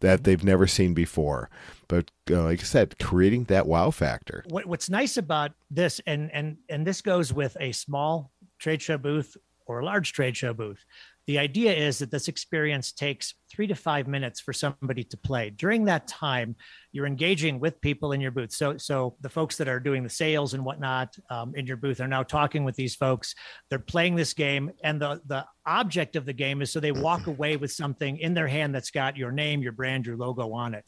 that 0.00 0.24
they've 0.24 0.44
never 0.44 0.66
seen 0.66 0.92
before. 0.92 1.48
But 1.88 2.10
uh, 2.30 2.44
like 2.44 2.60
I 2.60 2.64
said, 2.64 2.98
creating 2.98 3.44
that 3.44 3.66
wow 3.66 3.90
factor. 3.90 4.44
What, 4.48 4.66
what's 4.66 4.90
nice 4.90 5.16
about 5.16 5.52
this, 5.70 6.00
and 6.06 6.30
and 6.32 6.56
and 6.68 6.86
this 6.86 7.00
goes 7.00 7.32
with 7.32 7.56
a 7.60 7.72
small 7.72 8.30
trade 8.58 8.82
show 8.82 8.98
booth 8.98 9.36
or 9.66 9.80
a 9.80 9.84
large 9.84 10.12
trade 10.12 10.36
show 10.36 10.54
booth 10.54 10.84
the 11.26 11.38
idea 11.40 11.74
is 11.74 11.98
that 11.98 12.12
this 12.12 12.28
experience 12.28 12.92
takes 12.92 13.34
three 13.50 13.66
to 13.66 13.74
five 13.74 14.06
minutes 14.06 14.40
for 14.40 14.52
somebody 14.52 15.02
to 15.02 15.16
play. 15.16 15.50
During 15.50 15.84
that 15.86 16.06
time, 16.06 16.54
you're 16.92 17.06
engaging 17.06 17.58
with 17.58 17.80
people 17.80 18.12
in 18.12 18.20
your 18.20 18.30
booth. 18.30 18.52
So, 18.52 18.76
so 18.76 19.16
the 19.22 19.28
folks 19.28 19.56
that 19.56 19.66
are 19.66 19.80
doing 19.80 20.04
the 20.04 20.08
sales 20.08 20.54
and 20.54 20.64
whatnot 20.64 21.16
um, 21.28 21.52
in 21.56 21.66
your 21.66 21.78
booth 21.78 22.00
are 22.00 22.06
now 22.06 22.22
talking 22.22 22.62
with 22.62 22.76
these 22.76 22.94
folks. 22.94 23.34
They're 23.70 23.80
playing 23.80 24.14
this 24.14 24.34
game, 24.34 24.70
and 24.84 25.02
the 25.02 25.20
the 25.26 25.44
object 25.66 26.14
of 26.14 26.26
the 26.26 26.32
game 26.32 26.62
is 26.62 26.70
so 26.70 26.78
they 26.78 26.92
walk 26.92 27.26
away 27.26 27.56
with 27.56 27.72
something 27.72 28.18
in 28.18 28.34
their 28.34 28.46
hand 28.46 28.72
that's 28.72 28.92
got 28.92 29.16
your 29.16 29.32
name, 29.32 29.62
your 29.62 29.72
brand, 29.72 30.06
your 30.06 30.16
logo 30.16 30.52
on 30.52 30.74
it. 30.74 30.84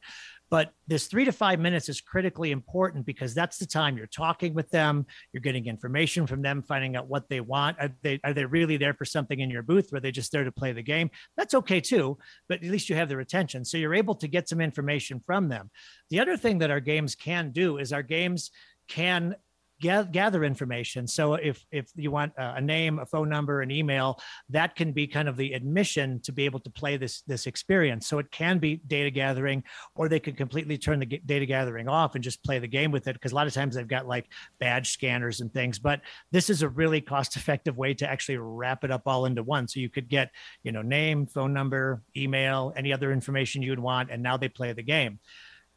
But 0.51 0.73
this 0.87 1.07
three 1.07 1.25
to 1.25 1.33
five 1.33 1.61
minutes 1.61 1.89
is 1.89 2.01
critically 2.01 2.51
important 2.51 3.05
because 3.05 3.35
that's 3.35 3.59
the 3.59 3.67
time 3.67 3.97
you're 3.97 4.07
talking 4.07 4.55
with 4.55 4.71
them, 4.71 5.07
you're 5.33 5.41
getting 5.41 5.67
information 5.67 6.27
from 6.27 6.43
them, 6.43 6.63
finding 6.63 6.97
out 6.97 7.09
what 7.09 7.29
they 7.29 7.41
want. 7.41 7.79
Are 7.79 7.91
they 8.03 8.21
are 8.25 8.33
they 8.33 8.45
really 8.45 8.77
there 8.77 8.95
for 8.95 9.05
something 9.05 9.41
in 9.41 9.51
your 9.51 9.63
booth? 9.63 9.93
Are 9.93 10.01
they 10.01 10.11
just 10.11 10.33
there 10.33 10.45
to 10.45 10.53
play 10.53 10.73
the 10.73 10.83
game? 10.83 11.11
That's 11.37 11.55
okay 11.55 11.81
too, 11.81 12.19
but 12.49 12.63
at 12.63 12.71
least 12.71 12.89
you 12.89 12.97
have 12.97 13.09
their 13.09 13.21
attention. 13.21 13.65
So 13.65 13.77
you're 13.77 13.95
able 13.95 14.15
to 14.17 14.29
get 14.29 14.49
some 14.49 14.61
information 14.61 15.21
from 15.25 15.49
them. 15.49 15.71
The 16.11 16.21
other 16.21 16.37
thing 16.37 16.59
that 16.59 16.71
our 16.71 16.81
games 16.81 17.15
can 17.15 17.51
do 17.51 17.79
is 17.79 17.93
our 17.93 18.03
games 18.03 18.51
can 18.89 19.35
gather 19.81 20.45
information. 20.45 21.07
So 21.07 21.35
if 21.35 21.65
if 21.71 21.91
you 21.95 22.11
want 22.11 22.33
a 22.37 22.61
name, 22.61 22.99
a 22.99 23.07
phone 23.07 23.29
number, 23.29 23.63
an 23.63 23.71
email, 23.71 24.19
that 24.51 24.75
can 24.75 24.93
be 24.93 25.07
kind 25.07 25.29
of 25.29 25.37
the 25.37 25.53
admission 25.53 26.21
to 26.23 26.33
be 26.33 26.45
able 26.45 26.61
to 26.61 26.71
play 26.71 26.97
this 26.97 27.23
this 27.23 27.47
experience. 27.47 28.07
So 28.07 28.19
it 28.19 28.31
can 28.31 28.59
be 28.59 28.77
data 28.87 29.11
gathering, 29.11 29.63
or 29.95 30.09
they 30.09 30.21
could 30.21 30.37
completely 30.37 30.79
turn 30.79 30.99
the 30.99 31.07
data 31.07 31.47
gathering 31.47 31.89
off 31.89 32.15
and 32.15 32.25
just 32.25 32.43
play 32.43 32.59
the 32.59 32.67
game 32.67 32.91
with 32.91 33.07
it. 33.07 33.15
Because 33.15 33.33
a 33.33 33.35
lot 33.35 33.47
of 33.47 33.55
times 33.55 33.77
they've 33.77 33.87
got 33.87 34.09
like 34.09 34.27
badge 34.59 34.91
scanners 34.91 35.41
and 35.41 35.53
things. 35.53 35.79
But 35.79 36.01
this 36.33 36.51
is 36.51 36.63
a 36.63 36.69
really 36.69 37.01
cost 37.01 37.37
effective 37.37 37.77
way 37.77 37.95
to 37.95 38.11
actually 38.11 38.39
wrap 38.39 38.85
it 38.85 38.91
up 38.91 39.03
all 39.07 39.27
into 39.27 39.43
one. 39.43 39.69
So 39.69 39.81
you 39.81 39.89
could 39.89 40.09
get 40.09 40.31
you 40.65 40.73
know 40.73 40.83
name, 40.83 41.27
phone 41.27 41.53
number, 41.53 42.03
email, 42.17 42.73
any 42.77 42.93
other 42.93 43.13
information 43.13 43.63
you'd 43.63 43.79
want, 43.79 44.11
and 44.11 44.23
now 44.23 44.37
they 44.37 44.49
play 44.49 44.73
the 44.73 44.83
game. 44.83 45.21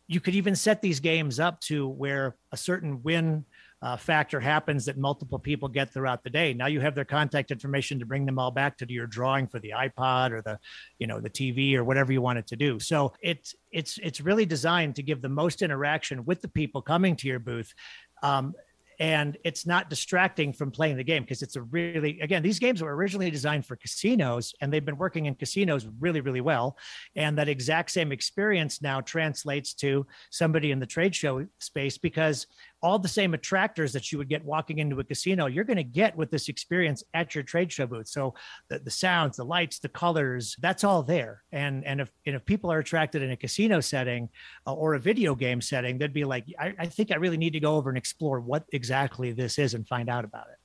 You 0.08 0.20
could 0.20 0.36
even 0.36 0.56
set 0.56 0.82
these 0.82 1.00
games 1.00 1.40
up 1.40 1.62
to 1.62 1.88
where 1.88 2.36
a 2.52 2.58
certain 2.58 3.02
win 3.02 3.46
uh, 3.82 3.98
factor 3.98 4.40
happens 4.40 4.86
that 4.86 4.98
multiple 4.98 5.40
people 5.40 5.68
get 5.68 5.92
throughout 5.92 6.24
the 6.24 6.30
day. 6.30 6.54
Now 6.54 6.68
you 6.68 6.80
have 6.82 6.94
their 6.94 7.06
contact 7.06 7.50
information 7.50 8.00
to 8.00 8.06
bring 8.06 8.26
them 8.26 8.38
all 8.38 8.52
back 8.52 8.78
to 8.78 8.92
your 8.92 9.08
drawing 9.08 9.48
for 9.48 9.60
the 9.60 9.74
iPod 9.76 10.32
or 10.32 10.42
the, 10.42 10.60
you 11.00 11.08
know, 11.08 11.20
the 11.20 11.30
TV 11.30 11.76
or 11.76 11.84
whatever 11.84 12.14
you 12.14 12.22
want 12.22 12.38
it 12.38 12.48
to 12.48 12.56
do. 12.56 12.80
So 12.80 13.14
it's 13.22 13.56
it's 13.72 13.98
it's 14.04 14.22
really 14.22 14.46
designed 14.46 14.96
to 14.98 15.04
give 15.04 15.22
the 15.22 15.30
most 15.30 15.62
interaction 15.62 16.26
with 16.26 16.42
the 16.42 16.48
people 16.48 16.82
coming 16.82 17.16
to 17.18 17.28
your 17.28 17.40
booth. 17.40 17.74
Um, 18.22 18.54
and 19.02 19.36
it's 19.44 19.66
not 19.66 19.90
distracting 19.90 20.54
from 20.54 20.70
playing 20.70 20.96
the 20.96 21.04
game 21.04 21.24
because 21.24 21.42
it's 21.42 21.56
a 21.56 21.62
really 21.64 22.22
again 22.22 22.44
these 22.44 22.60
games 22.60 22.84
were 22.84 22.96
originally 22.96 23.32
designed 23.32 23.66
for 23.66 23.76
casinos 23.76 24.54
and 24.62 24.72
they've 24.72 24.86
been 24.86 24.98
working 24.98 25.26
in 25.26 25.34
casinos 25.34 25.88
really 26.00 26.22
really 26.22 26.40
well 26.40 26.78
and 27.16 27.36
that 27.36 27.50
exact 27.50 27.90
same 27.90 28.12
experience 28.12 28.80
now 28.80 29.02
translates 29.02 29.74
to 29.74 30.06
somebody 30.30 30.70
in 30.70 30.80
the 30.80 30.86
trade 30.86 31.16
show 31.16 31.44
space 31.60 31.98
because 31.98 32.46
all 32.82 32.98
the 33.00 33.08
same 33.08 33.34
attractors 33.34 33.94
that 33.94 34.12
you 34.12 34.18
would 34.18 34.30
get 34.30 34.44
walking 34.44 34.80
into 34.80 35.00
a 35.00 35.04
casino, 35.04 35.46
you're 35.46 35.64
going 35.64 35.78
to 35.78 35.84
get 35.84 36.16
with 36.18 36.32
this 36.32 36.50
experience 36.50 37.04
at 37.14 37.36
your 37.36 37.44
trade 37.44 37.72
show 37.72 37.86
booth. 37.86 38.08
So 38.08 38.34
the, 38.70 38.80
the 38.80 38.92
sounds, 38.92 39.38
the 39.38 39.46
lights, 39.46 39.80
the 39.80 39.90
colors, 39.90 40.56
that's 40.60 40.84
all 40.84 41.04
there. 41.04 41.44
And 41.52 41.86
and 41.86 42.02
if 42.02 42.12
and 42.26 42.36
if 42.36 42.46
people 42.46 42.72
are 42.72 42.80
attracted 42.80 43.22
in 43.22 43.32
a 43.32 43.38
casino 43.38 43.80
setting 43.80 44.30
uh, 44.66 44.74
or 44.74 44.96
a 44.96 45.00
video 45.00 45.36
game 45.36 45.62
setting, 45.62 45.98
they'd 45.98 46.14
be 46.14 46.26
like, 46.26 46.46
I, 46.60 46.74
I 46.80 46.86
think 46.88 47.12
I 47.12 47.16
really 47.16 47.38
need 47.38 47.54
to 47.54 47.60
go 47.60 47.76
over 47.76 47.90
and 47.90 47.98
explore 47.98 48.40
what 48.40 48.66
exactly 48.72 49.32
this 49.32 49.60
is 49.60 49.74
and 49.74 49.88
find 49.88 50.10
out 50.10 50.26
about 50.26 50.48
it. 50.52 50.58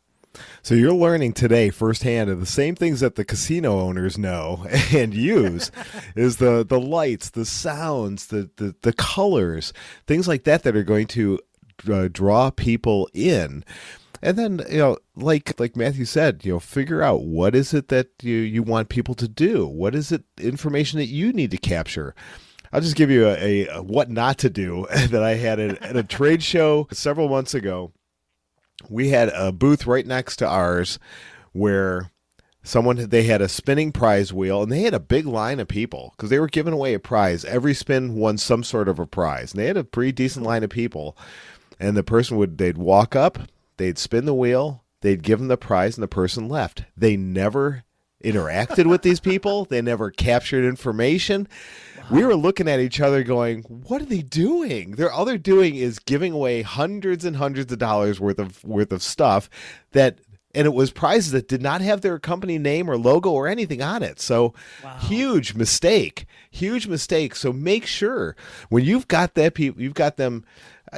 So 0.62 0.75
you're 0.75 0.92
learning 0.92 1.32
today 1.32 1.70
firsthand 1.70 2.28
of 2.30 2.40
the 2.40 2.46
same 2.46 2.75
things 2.75 3.00
that 3.00 3.14
the 3.14 3.25
casino 3.25 3.80
owners 3.80 4.18
know 4.18 4.66
and 4.92 5.14
use 5.14 5.70
is 6.16 6.37
the 6.37 6.64
the 6.64 6.80
lights, 6.80 7.30
the 7.30 7.44
sounds, 7.44 8.26
the, 8.26 8.50
the 8.56 8.75
the 8.82 8.92
colors, 8.92 9.73
things 10.06 10.28
like 10.28 10.44
that 10.44 10.62
that 10.62 10.76
are 10.76 10.82
going 10.82 11.06
to 11.08 11.38
uh, 11.90 12.09
draw 12.12 12.50
people 12.50 13.09
in. 13.12 13.64
And 14.23 14.38
then 14.38 14.62
you 14.71 14.78
know 14.78 14.99
like 15.14 15.59
like 15.61 15.76
matthew 15.76 16.04
said 16.04 16.40
you 16.42 16.54
know 16.54 16.59
figure 16.59 17.02
out 17.02 17.23
what 17.23 17.54
is 17.54 17.75
it 17.75 17.88
that 17.88 18.09
you 18.23 18.37
you 18.37 18.62
want 18.62 18.88
people 18.88 19.14
to 19.14 19.28
do? 19.28 19.66
What 19.66 19.95
is 19.95 20.11
it 20.11 20.25
information 20.38 20.99
that 20.99 21.06
you 21.06 21.33
need 21.33 21.50
to 21.50 21.59
capture? 21.59 22.14
I'll 22.73 22.80
just 22.80 22.97
give 22.97 23.11
you 23.11 23.28
a, 23.28 23.68
a 23.68 23.83
what 23.83 24.11
not 24.11 24.38
to 24.38 24.50
do 24.50 24.87
that 25.09 25.23
i 25.23 25.35
had 25.35 25.61
at, 25.61 25.83
at 25.83 25.97
a 25.97 26.02
trade 26.02 26.42
show 26.42 26.88
several 26.92 27.28
months 27.28 27.54
ago. 27.54 27.92
We 28.88 29.11
had 29.11 29.30
a 29.30 29.52
booth 29.52 29.87
right 29.87 30.06
next 30.06 30.37
to 30.37 30.49
ours 30.49 30.99
where 31.52 32.11
someone 32.62 33.09
they 33.09 33.23
had 33.23 33.40
a 33.40 33.49
spinning 33.49 33.92
prize 33.92 34.33
wheel 34.33 34.62
and 34.62 34.71
they 34.71 34.83
had 34.83 34.95
a 34.95 35.00
big 35.00 35.25
line 35.25 35.61
of 35.61 35.68
people 35.68 36.12
because 36.16 36.30
they 36.30 36.40
were 36.40 36.49
giving 36.49 36.73
away 36.73 36.95
a 36.95 36.99
prize. 36.99 37.45
Every 37.45 37.75
spin 37.75 38.14
won 38.16 38.38
some 38.38 38.64
sort 38.64 38.88
of 38.88 38.99
a 38.99 39.06
prize. 39.06 39.52
And 39.52 39.61
they 39.61 39.66
had 39.66 39.76
a 39.76 39.85
pretty 39.85 40.12
decent 40.12 40.45
line 40.45 40.64
of 40.64 40.71
people 40.71 41.16
and 41.78 41.97
the 41.97 42.02
person 42.02 42.37
would 42.37 42.59
they'd 42.59 42.78
walk 42.78 43.16
up, 43.16 43.38
they'd 43.76 43.99
spin 43.99 44.25
the 44.25 44.35
wheel, 44.35 44.85
they'd 45.00 45.23
give 45.23 45.38
them 45.38 45.49
the 45.49 45.56
prize, 45.56 45.97
and 45.97 46.02
the 46.02 46.09
person 46.09 46.49
left. 46.49 46.85
They 46.97 47.16
never 47.16 47.85
interacted 48.25 48.87
with 48.87 49.02
these 49.02 49.21
people. 49.21 49.64
They 49.66 49.80
never 49.83 50.11
captured 50.11 50.64
information. 50.64 51.49
Wow. 51.97 52.04
We 52.11 52.25
were 52.25 52.35
looking 52.35 52.68
at 52.68 52.80
each 52.80 53.00
other 53.00 53.23
going, 53.23 53.62
what 53.62 54.02
are 54.02 54.06
they 54.06 54.23
doing? 54.23 54.92
They're 54.92 55.12
all 55.12 55.25
they're 55.25 55.38
doing 55.38 55.76
is 55.76 55.99
giving 55.99 56.33
away 56.33 56.62
hundreds 56.62 57.25
and 57.25 57.37
hundreds 57.37 57.73
of 57.73 57.78
dollars 57.78 58.18
worth 58.18 58.38
of 58.38 58.64
worth 58.64 58.92
of 58.92 59.02
stuff 59.02 59.49
that 59.92 60.18
and 60.54 60.64
it 60.64 60.73
was 60.73 60.90
prizes 60.90 61.33
that 61.33 61.49
did 61.49 61.61
not 61.61 61.83
have 61.83 62.00
their 62.00 62.18
company 62.18 62.59
name 62.59 62.90
or 62.90 62.97
logo 62.97 63.30
or 63.30 63.47
anything 63.47 63.83
on 63.83 64.02
it. 64.02 64.18
So 64.18 64.54
wow. 64.83 64.97
huge 65.00 65.54
mistake. 65.54 66.25
Huge 66.50 66.87
mistake. 66.87 67.37
So 67.37 67.52
make 67.52 67.85
sure 67.85 68.35
when 68.71 68.83
you've 68.83 69.06
got 69.06 69.35
that 69.35 69.54
people 69.54 69.83
you've 69.83 69.95
got 69.95 70.16
them 70.16 70.45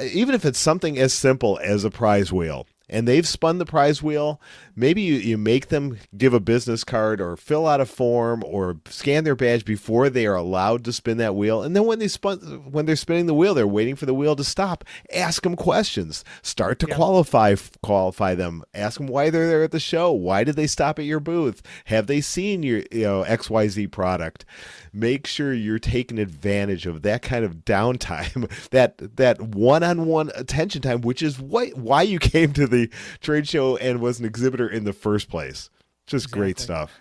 even 0.01 0.35
if 0.35 0.45
it's 0.45 0.59
something 0.59 0.97
as 0.97 1.13
simple 1.13 1.59
as 1.63 1.83
a 1.83 1.89
prize 1.89 2.31
wheel 2.31 2.67
and 2.89 3.07
they've 3.07 3.27
spun 3.27 3.57
the 3.57 3.65
prize 3.65 4.01
wheel, 4.01 4.41
maybe 4.75 5.01
you, 5.01 5.15
you 5.15 5.37
make 5.37 5.67
them 5.67 5.97
give 6.17 6.33
a 6.33 6.39
business 6.39 6.83
card 6.83 7.21
or 7.21 7.37
fill 7.37 7.67
out 7.67 7.81
a 7.81 7.85
form 7.85 8.43
or 8.45 8.77
scan 8.87 9.23
their 9.23 9.35
badge 9.35 9.65
before 9.65 10.09
they 10.09 10.25
are 10.25 10.35
allowed 10.35 10.83
to 10.85 10.93
spin 10.93 11.17
that 11.17 11.35
wheel. 11.35 11.61
And 11.61 11.75
then 11.75 11.85
when 11.85 11.99
they 11.99 12.07
spun 12.07 12.39
when 12.71 12.85
they're 12.85 12.95
spinning 12.95 13.27
the 13.27 13.33
wheel, 13.33 13.53
they're 13.53 13.67
waiting 13.67 13.95
for 13.95 14.05
the 14.05 14.13
wheel 14.13 14.35
to 14.35 14.43
stop. 14.43 14.83
Ask 15.13 15.43
them 15.43 15.55
questions. 15.55 16.23
Start 16.41 16.79
to 16.79 16.87
yeah. 16.87 16.95
qualify 16.95 17.55
qualify 17.83 18.35
them. 18.35 18.63
Ask 18.73 18.97
them 18.97 19.07
why 19.07 19.29
they're 19.29 19.47
there 19.47 19.63
at 19.63 19.71
the 19.71 19.79
show. 19.79 20.11
Why 20.11 20.43
did 20.43 20.55
they 20.55 20.67
stop 20.67 20.99
at 20.99 21.05
your 21.05 21.19
booth? 21.19 21.61
Have 21.85 22.07
they 22.07 22.21
seen 22.21 22.63
your 22.63 22.83
you 22.91 23.03
know 23.03 23.23
XYZ 23.27 23.91
product? 23.91 24.45
Make 24.91 25.27
sure 25.27 25.53
you're 25.53 25.79
taking 25.79 26.17
advantage 26.17 26.85
of 26.85 27.03
that 27.03 27.21
kind 27.21 27.45
of 27.45 27.57
downtime, 27.57 28.49
that 28.71 29.17
that 29.17 29.41
one-on-one 29.41 30.31
attention 30.35 30.81
time, 30.81 31.01
which 31.01 31.21
is 31.21 31.39
why 31.39 31.69
why 31.69 32.01
you 32.01 32.19
came 32.19 32.53
to 32.53 32.67
the 32.67 32.78
the 32.79 32.91
trade 33.21 33.47
show 33.47 33.77
and 33.77 33.99
was 33.99 34.19
an 34.19 34.25
exhibitor 34.25 34.67
in 34.67 34.83
the 34.83 34.93
first 34.93 35.29
place. 35.29 35.69
Just 36.07 36.25
exactly. 36.25 36.39
great 36.39 36.59
stuff. 36.59 36.99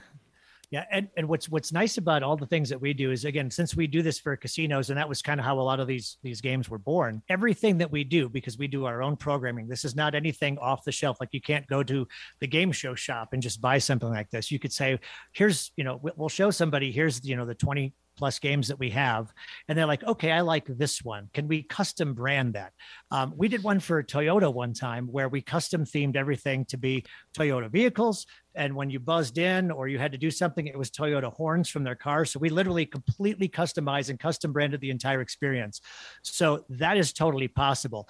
Yeah, 0.70 0.84
and, 0.92 1.08
and 1.16 1.26
what's 1.26 1.48
what's 1.48 1.72
nice 1.72 1.96
about 1.96 2.22
all 2.22 2.36
the 2.36 2.46
things 2.46 2.68
that 2.68 2.78
we 2.78 2.92
do 2.92 3.10
is 3.10 3.24
again, 3.24 3.50
since 3.50 3.74
we 3.74 3.86
do 3.86 4.02
this 4.02 4.18
for 4.18 4.36
casinos, 4.36 4.90
and 4.90 4.98
that 4.98 5.08
was 5.08 5.22
kind 5.22 5.40
of 5.40 5.46
how 5.46 5.58
a 5.58 5.62
lot 5.62 5.80
of 5.80 5.86
these 5.86 6.18
these 6.22 6.42
games 6.42 6.68
were 6.68 6.78
born. 6.78 7.22
Everything 7.30 7.78
that 7.78 7.90
we 7.90 8.04
do, 8.04 8.28
because 8.28 8.58
we 8.58 8.68
do 8.68 8.84
our 8.84 9.02
own 9.02 9.16
programming, 9.16 9.66
this 9.66 9.86
is 9.86 9.96
not 9.96 10.14
anything 10.14 10.58
off 10.58 10.84
the 10.84 10.92
shelf. 10.92 11.16
Like 11.20 11.30
you 11.32 11.40
can't 11.40 11.66
go 11.68 11.82
to 11.84 12.06
the 12.40 12.46
game 12.46 12.70
show 12.70 12.94
shop 12.94 13.32
and 13.32 13.42
just 13.42 13.62
buy 13.62 13.78
something 13.78 14.10
like 14.10 14.30
this. 14.30 14.50
You 14.50 14.58
could 14.58 14.72
say, 14.72 14.98
"Here's, 15.32 15.72
you 15.76 15.84
know, 15.84 16.00
we'll 16.02 16.28
show 16.28 16.50
somebody. 16.50 16.92
Here's, 16.92 17.26
you 17.26 17.34
know, 17.34 17.46
the 17.46 17.54
twenty 17.54 17.94
plus 18.18 18.38
games 18.38 18.68
that 18.68 18.78
we 18.78 18.90
have. 18.90 19.32
And 19.68 19.78
they're 19.78 19.86
like, 19.86 20.04
okay, 20.04 20.32
I 20.32 20.40
like 20.40 20.66
this 20.66 21.02
one. 21.02 21.30
Can 21.32 21.48
we 21.48 21.62
custom 21.62 22.12
brand 22.12 22.54
that? 22.54 22.72
Um, 23.10 23.32
we 23.36 23.48
did 23.48 23.62
one 23.62 23.80
for 23.80 24.02
Toyota 24.02 24.52
one 24.52 24.74
time 24.74 25.06
where 25.06 25.28
we 25.28 25.40
custom 25.40 25.84
themed 25.84 26.16
everything 26.16 26.64
to 26.66 26.76
be 26.76 27.04
Toyota 27.36 27.70
vehicles. 27.70 28.26
And 28.54 28.74
when 28.74 28.90
you 28.90 28.98
buzzed 28.98 29.38
in 29.38 29.70
or 29.70 29.86
you 29.86 29.98
had 29.98 30.12
to 30.12 30.18
do 30.18 30.30
something, 30.30 30.66
it 30.66 30.76
was 30.76 30.90
Toyota 30.90 31.32
horns 31.32 31.68
from 31.68 31.84
their 31.84 31.94
car. 31.94 32.24
So 32.24 32.40
we 32.40 32.48
literally 32.48 32.84
completely 32.84 33.48
customized 33.48 34.10
and 34.10 34.18
custom 34.18 34.52
branded 34.52 34.80
the 34.80 34.90
entire 34.90 35.20
experience. 35.20 35.80
So 36.22 36.64
that 36.70 36.96
is 36.96 37.12
totally 37.12 37.48
possible 37.48 38.08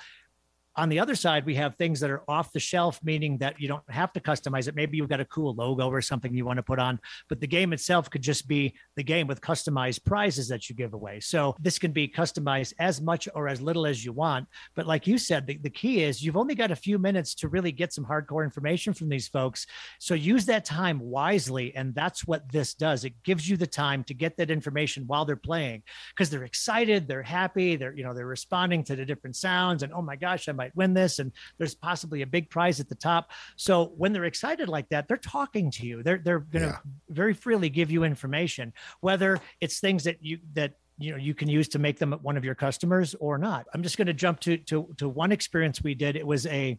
On 0.78 0.88
the 0.88 1.00
other 1.00 1.16
side, 1.16 1.44
we 1.44 1.56
have 1.56 1.75
things 1.75 1.99
that 1.99 2.08
are 2.08 2.23
off 2.28 2.52
the 2.52 2.61
shelf, 2.61 3.00
meaning 3.02 3.37
that 3.38 3.61
you 3.61 3.66
don't 3.66 3.82
have 3.90 4.12
to 4.12 4.20
customize 4.20 4.68
it. 4.68 4.76
Maybe 4.76 4.97
you've 4.97 5.08
got 5.08 5.18
a 5.18 5.25
cool 5.25 5.52
logo 5.56 5.88
or 5.88 6.00
something 6.00 6.32
you 6.32 6.44
want 6.44 6.58
to 6.58 6.62
put 6.62 6.78
on, 6.78 7.00
but 7.28 7.40
the 7.40 7.49
game 7.49 7.73
itself 7.73 8.08
could 8.08 8.23
just 8.23 8.47
be 8.47 8.76
the 8.94 9.02
game 9.02 9.26
with 9.26 9.40
customized 9.40 10.04
prizes 10.04 10.47
that 10.47 10.68
you 10.68 10.76
give 10.76 10.94
away. 10.94 11.18
So 11.18 11.56
this 11.58 11.80
can 11.80 11.90
be 11.90 12.06
customized 12.06 12.75
as 12.78 13.00
much 13.00 13.28
or 13.35 13.49
as 13.49 13.61
little 13.61 13.87
as 13.87 14.04
you 14.04 14.12
want. 14.12 14.47
But 14.76 14.87
like 14.87 15.08
you 15.08 15.18
said, 15.18 15.49
the, 15.49 15.56
the 15.56 15.68
key 15.68 16.04
is 16.04 16.23
you've 16.23 16.37
only 16.37 16.54
got 16.54 16.70
a 16.70 16.76
few 16.76 16.97
minutes 16.97 17.35
to 17.37 17.49
really 17.49 17.73
get 17.73 17.92
some 17.92 18.04
hardcore 18.04 18.44
information 18.44 18.94
from 18.94 19.08
these 19.08 19.26
folks. 19.26 19.66
So 19.99 20.14
use 20.14 20.47
that 20.47 20.64
time 20.64 21.00
wisely. 21.00 21.75
And 21.75 21.92
that's 21.92 22.25
what 22.25 22.52
this 22.52 22.75
does. 22.75 23.04
It 23.04 23.14
gives 23.25 23.49
you 23.49 23.56
the 23.56 23.66
time 23.66 24.04
to 24.04 24.14
get 24.14 24.37
that 24.37 24.49
information 24.49 25.08
while 25.08 25.25
they're 25.25 25.35
playing 25.35 25.82
because 26.14 26.30
they're 26.30 26.44
excited, 26.44 27.08
they're 27.08 27.20
happy, 27.25 27.75
they're, 27.75 27.97
you 27.97 28.04
know, 28.04 28.14
they're 28.14 28.26
responding 28.26 28.85
to 28.85 28.94
the 28.94 29.04
different 29.04 29.35
sounds 29.35 29.82
and, 29.82 29.92
oh 29.92 30.02
my 30.02 30.14
gosh, 30.14 30.49
I 30.49 30.52
might 30.68 30.76
win 30.76 30.94
this. 30.94 31.18
And 31.18 31.32
there's 31.58 31.75
possibly 31.75 32.22
a 32.22 32.26
big 32.26 32.50
prize 32.50 32.80
at 32.80 32.88
the 32.88 32.94
top. 32.94 33.30
So 33.56 33.92
when 33.96 34.12
they're 34.12 34.25
excited 34.25 34.68
like 34.68 34.88
that, 34.90 35.08
they're 35.08 35.16
talking 35.16 35.70
to 35.72 35.87
you. 35.87 36.02
They're, 36.02 36.18
they're 36.18 36.40
going 36.40 36.64
to 36.64 36.70
yeah. 36.70 36.78
very 37.08 37.34
freely 37.34 37.68
give 37.68 37.90
you 37.90 38.04
information, 38.04 38.72
whether 39.00 39.40
it's 39.60 39.80
things 39.80 40.04
that 40.04 40.18
you, 40.20 40.38
that 40.54 40.75
you 41.00 41.12
know 41.12 41.16
you 41.16 41.32
can 41.32 41.48
use 41.48 41.68
to 41.68 41.78
make 41.78 41.98
them 41.98 42.12
one 42.22 42.37
of 42.37 42.44
your 42.44 42.56
customers 42.56 43.14
or 43.20 43.38
not 43.38 43.66
i'm 43.72 43.84
just 43.84 43.96
going 43.96 44.08
to 44.08 44.12
jump 44.12 44.40
to 44.40 44.56
to 44.56 44.92
to 44.96 45.08
one 45.08 45.30
experience 45.30 45.80
we 45.80 45.94
did 45.94 46.16
it 46.16 46.26
was 46.26 46.44
a 46.46 46.76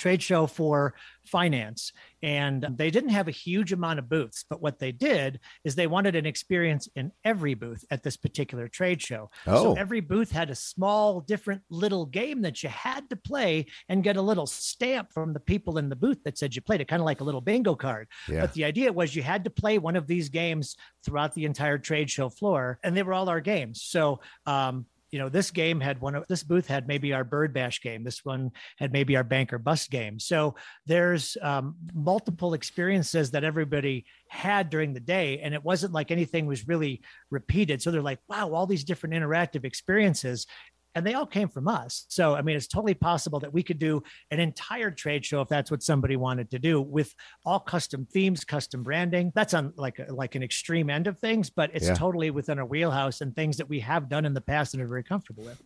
trade 0.00 0.22
show 0.22 0.46
for 0.46 0.94
finance 1.24 1.92
and 2.22 2.66
they 2.76 2.90
didn't 2.90 3.10
have 3.10 3.28
a 3.28 3.32
huge 3.32 3.72
amount 3.72 3.98
of 3.98 4.08
booths 4.08 4.44
but 4.48 4.60
what 4.60 4.78
they 4.78 4.90
did 4.90 5.38
is 5.62 5.74
they 5.74 5.86
wanted 5.86 6.16
an 6.16 6.26
experience 6.26 6.88
in 6.96 7.12
every 7.24 7.54
booth 7.54 7.84
at 7.90 8.02
this 8.02 8.16
particular 8.16 8.66
trade 8.66 9.00
show 9.00 9.30
oh. 9.46 9.62
so 9.62 9.74
every 9.74 10.00
booth 10.00 10.32
had 10.32 10.50
a 10.50 10.54
small 10.54 11.20
different 11.20 11.60
little 11.68 12.06
game 12.06 12.40
that 12.40 12.62
you 12.62 12.68
had 12.70 13.08
to 13.10 13.16
play 13.16 13.66
and 13.88 14.02
get 14.02 14.16
a 14.16 14.22
little 14.22 14.46
stamp 14.46 15.12
from 15.12 15.32
the 15.32 15.40
people 15.40 15.76
in 15.76 15.88
the 15.90 15.96
booth 15.96 16.22
that 16.24 16.38
said 16.38 16.56
you 16.56 16.62
played 16.62 16.80
it 16.80 16.88
kind 16.88 17.00
of 17.00 17.06
like 17.06 17.20
a 17.20 17.24
little 17.24 17.42
bingo 17.42 17.74
card 17.74 18.08
yeah. 18.28 18.40
but 18.40 18.54
the 18.54 18.64
idea 18.64 18.90
was 18.92 19.14
you 19.14 19.22
had 19.22 19.44
to 19.44 19.50
play 19.50 19.78
one 19.78 19.96
of 19.96 20.06
these 20.06 20.30
games 20.30 20.76
throughout 21.04 21.34
the 21.34 21.44
entire 21.44 21.78
trade 21.78 22.10
show 22.10 22.28
floor 22.30 22.78
and 22.82 22.96
they 22.96 23.02
were 23.02 23.12
all 23.12 23.28
our 23.28 23.40
games 23.40 23.82
so 23.82 24.20
um, 24.46 24.86
you 25.10 25.18
know, 25.18 25.28
this 25.28 25.50
game 25.50 25.80
had 25.80 26.00
one 26.00 26.14
of 26.14 26.26
this 26.28 26.42
booth 26.42 26.66
had 26.66 26.86
maybe 26.86 27.12
our 27.12 27.24
bird 27.24 27.52
bash 27.52 27.80
game. 27.82 28.04
This 28.04 28.24
one 28.24 28.52
had 28.78 28.92
maybe 28.92 29.16
our 29.16 29.24
banker 29.24 29.58
bust 29.58 29.90
game. 29.90 30.18
So 30.18 30.54
there's 30.86 31.36
um, 31.42 31.74
multiple 31.92 32.54
experiences 32.54 33.32
that 33.32 33.44
everybody 33.44 34.04
had 34.28 34.70
during 34.70 34.94
the 34.94 35.00
day. 35.00 35.40
And 35.40 35.52
it 35.54 35.64
wasn't 35.64 35.92
like 35.92 36.10
anything 36.10 36.46
was 36.46 36.68
really 36.68 37.02
repeated. 37.30 37.82
So 37.82 37.90
they're 37.90 38.02
like, 38.02 38.20
wow, 38.28 38.52
all 38.52 38.66
these 38.66 38.84
different 38.84 39.14
interactive 39.14 39.64
experiences 39.64 40.46
and 40.94 41.06
they 41.06 41.14
all 41.14 41.26
came 41.26 41.48
from 41.48 41.68
us. 41.68 42.04
So, 42.08 42.34
I 42.34 42.42
mean, 42.42 42.56
it's 42.56 42.66
totally 42.66 42.94
possible 42.94 43.40
that 43.40 43.52
we 43.52 43.62
could 43.62 43.78
do 43.78 44.02
an 44.30 44.40
entire 44.40 44.90
trade 44.90 45.24
show 45.24 45.40
if 45.40 45.48
that's 45.48 45.70
what 45.70 45.82
somebody 45.82 46.16
wanted 46.16 46.50
to 46.50 46.58
do 46.58 46.80
with 46.80 47.14
all 47.44 47.60
custom 47.60 48.06
themes, 48.06 48.44
custom 48.44 48.82
branding. 48.82 49.32
That's 49.34 49.54
on 49.54 49.72
like 49.76 50.00
uh, 50.00 50.12
like 50.12 50.34
an 50.34 50.42
extreme 50.42 50.90
end 50.90 51.06
of 51.06 51.18
things, 51.18 51.50
but 51.50 51.70
it's 51.74 51.88
yeah. 51.88 51.94
totally 51.94 52.30
within 52.30 52.58
our 52.58 52.66
wheelhouse 52.66 53.20
and 53.20 53.34
things 53.34 53.56
that 53.58 53.68
we 53.68 53.80
have 53.80 54.08
done 54.08 54.24
in 54.24 54.34
the 54.34 54.40
past 54.40 54.74
and 54.74 54.82
are 54.82 54.88
very 54.88 55.04
comfortable 55.04 55.44
with. 55.44 55.62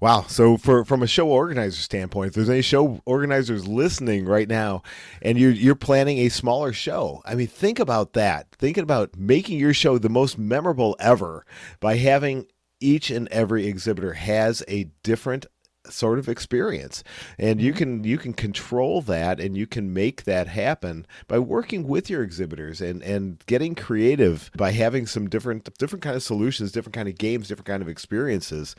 Wow. 0.00 0.24
So 0.28 0.56
for 0.56 0.84
from 0.84 1.02
a 1.02 1.06
show 1.06 1.28
organizer 1.28 1.80
standpoint, 1.80 2.28
if 2.28 2.34
there's 2.34 2.50
any 2.50 2.62
show 2.62 3.00
organizers 3.06 3.66
listening 3.66 4.24
right 4.26 4.48
now 4.48 4.82
and 5.22 5.38
you're 5.38 5.50
you're 5.50 5.74
planning 5.74 6.18
a 6.18 6.28
smaller 6.28 6.72
show, 6.72 7.22
I 7.24 7.34
mean 7.34 7.46
think 7.46 7.78
about 7.78 8.12
that. 8.12 8.50
Thinking 8.52 8.82
about 8.82 9.16
making 9.16 9.58
your 9.58 9.74
show 9.74 9.98
the 9.98 10.08
most 10.08 10.38
memorable 10.38 10.96
ever 11.00 11.46
by 11.80 11.96
having 11.96 12.46
each 12.80 13.10
and 13.10 13.28
every 13.28 13.66
exhibitor 13.66 14.14
has 14.14 14.62
a 14.68 14.84
different 15.02 15.46
sort 15.90 16.18
of 16.18 16.28
experience. 16.28 17.04
And 17.38 17.60
you 17.60 17.72
mm-hmm. 17.72 17.78
can 17.78 18.04
you 18.04 18.18
can 18.18 18.32
control 18.32 19.02
that 19.02 19.40
and 19.40 19.56
you 19.56 19.66
can 19.66 19.92
make 19.92 20.24
that 20.24 20.48
happen 20.48 21.06
by 21.28 21.38
working 21.38 21.86
with 21.86 22.08
your 22.08 22.22
exhibitors 22.22 22.80
and 22.80 23.02
and 23.02 23.42
getting 23.46 23.74
creative 23.74 24.50
by 24.56 24.72
having 24.72 25.06
some 25.06 25.28
different 25.28 25.76
different 25.78 26.02
kind 26.02 26.16
of 26.16 26.22
solutions 26.22 26.72
different 26.72 26.94
kind 26.94 27.08
of 27.08 27.18
games 27.18 27.48
different 27.48 27.66
kind 27.66 27.82
of 27.82 27.88
experiences. 27.88 28.74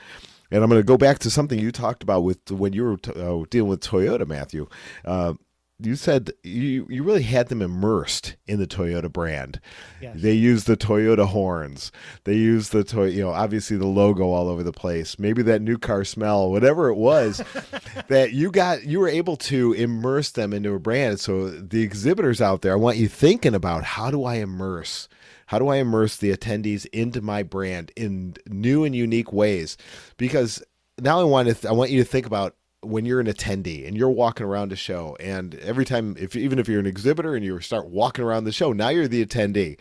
And 0.52 0.64
i'm 0.64 0.70
going 0.70 0.80
to 0.80 0.86
go 0.86 0.98
back 0.98 1.20
to 1.20 1.30
something 1.30 1.60
you 1.60 1.72
talked 1.72 2.04
about 2.04 2.22
with 2.22 2.52
when 2.52 2.74
you 2.74 2.84
were 2.84 2.98
t- 2.98 3.12
uh, 3.12 3.46
dealing 3.50 3.70
with 3.70 3.82
toyota 3.82 4.28
matthew. 4.28 4.68
Uh, 5.04 5.34
you 5.80 5.96
said 5.96 6.32
you 6.44 6.88
you 6.90 7.04
really 7.04 7.24
had 7.24 7.50
them 7.50 7.62
immersed 7.62 8.36
in 8.48 8.60
the 8.60 8.68
Toyota 8.68 9.12
brand. 9.12 9.60
Yes. 10.02 10.16
They 10.18 10.34
use 10.34 10.64
the 10.64 10.78
Toyota 10.78 11.28
horns. 11.28 11.92
They 12.24 12.36
use 12.36 12.70
the 12.70 12.84
toy, 12.84 13.06
you 13.06 13.22
know, 13.22 13.32
obviously 13.32 13.76
the 13.76 13.88
logo 13.88 14.26
all 14.32 14.48
over 14.48 14.64
the 14.64 14.72
place. 14.72 15.20
Maybe 15.20 15.42
that 15.44 15.62
new 15.62 15.78
car 15.78 16.06
smell, 16.06 16.50
whatever 16.50 16.88
it 16.88 16.96
was, 16.96 17.44
that 18.08 18.32
you 18.32 18.52
got 18.52 18.86
you 18.86 19.00
were 19.00 19.10
able 19.10 19.36
to 19.38 19.74
immerse 19.74 20.32
them 20.32 20.54
into 20.54 20.74
a 20.74 20.80
brand. 20.80 21.20
So 21.20 21.50
the 21.50 21.82
exhibitors 21.82 22.42
out 22.42 22.62
there, 22.62 22.74
I 22.74 22.78
want 22.78 22.98
you 22.98 23.10
thinking 23.10 23.54
about 23.54 23.84
how 23.84 24.12
do 24.12 24.24
I 24.24 24.36
immerse 24.36 25.10
how 25.48 25.60
do 25.60 25.68
I 25.68 25.76
immerse 25.78 26.18
the 26.18 26.36
attendees 26.36 26.86
into 26.88 27.22
my 27.22 27.44
brand 27.44 27.92
in 27.96 28.36
new 28.48 28.84
and 28.84 28.96
unique 28.96 29.32
ways? 29.32 29.78
Because 30.18 30.64
now 31.00 31.20
I 31.20 31.24
want 31.24 31.48
to 31.48 31.54
th- 31.54 31.66
I 31.66 31.72
want 31.72 31.92
you 31.92 32.04
to 32.04 32.10
think 32.10 32.26
about 32.26 32.56
when 32.88 33.06
you're 33.06 33.20
an 33.20 33.28
attendee 33.28 33.88
and 33.88 33.98
you're 33.98 34.10
walking 34.10 34.46
around 34.46 34.72
a 34.72 34.76
show 34.76 35.16
and 35.20 35.56
every 35.56 35.86
time 35.86 36.16
if 36.20 36.36
even 36.36 36.60
if 36.60 36.68
you're 36.68 36.80
an 36.80 36.86
exhibitor 36.86 37.36
and 37.36 37.44
you 37.44 37.60
start 37.60 37.88
walking 37.88 38.24
around 38.24 38.44
the 38.44 38.52
show 38.52 38.74
now 38.74 38.90
you're 38.90 39.08
the 39.08 39.26
attendee. 39.26 39.78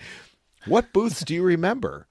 What 0.67 0.93
booths 0.93 1.25
do 1.25 1.35
you 1.35 1.43
remember? 1.43 2.07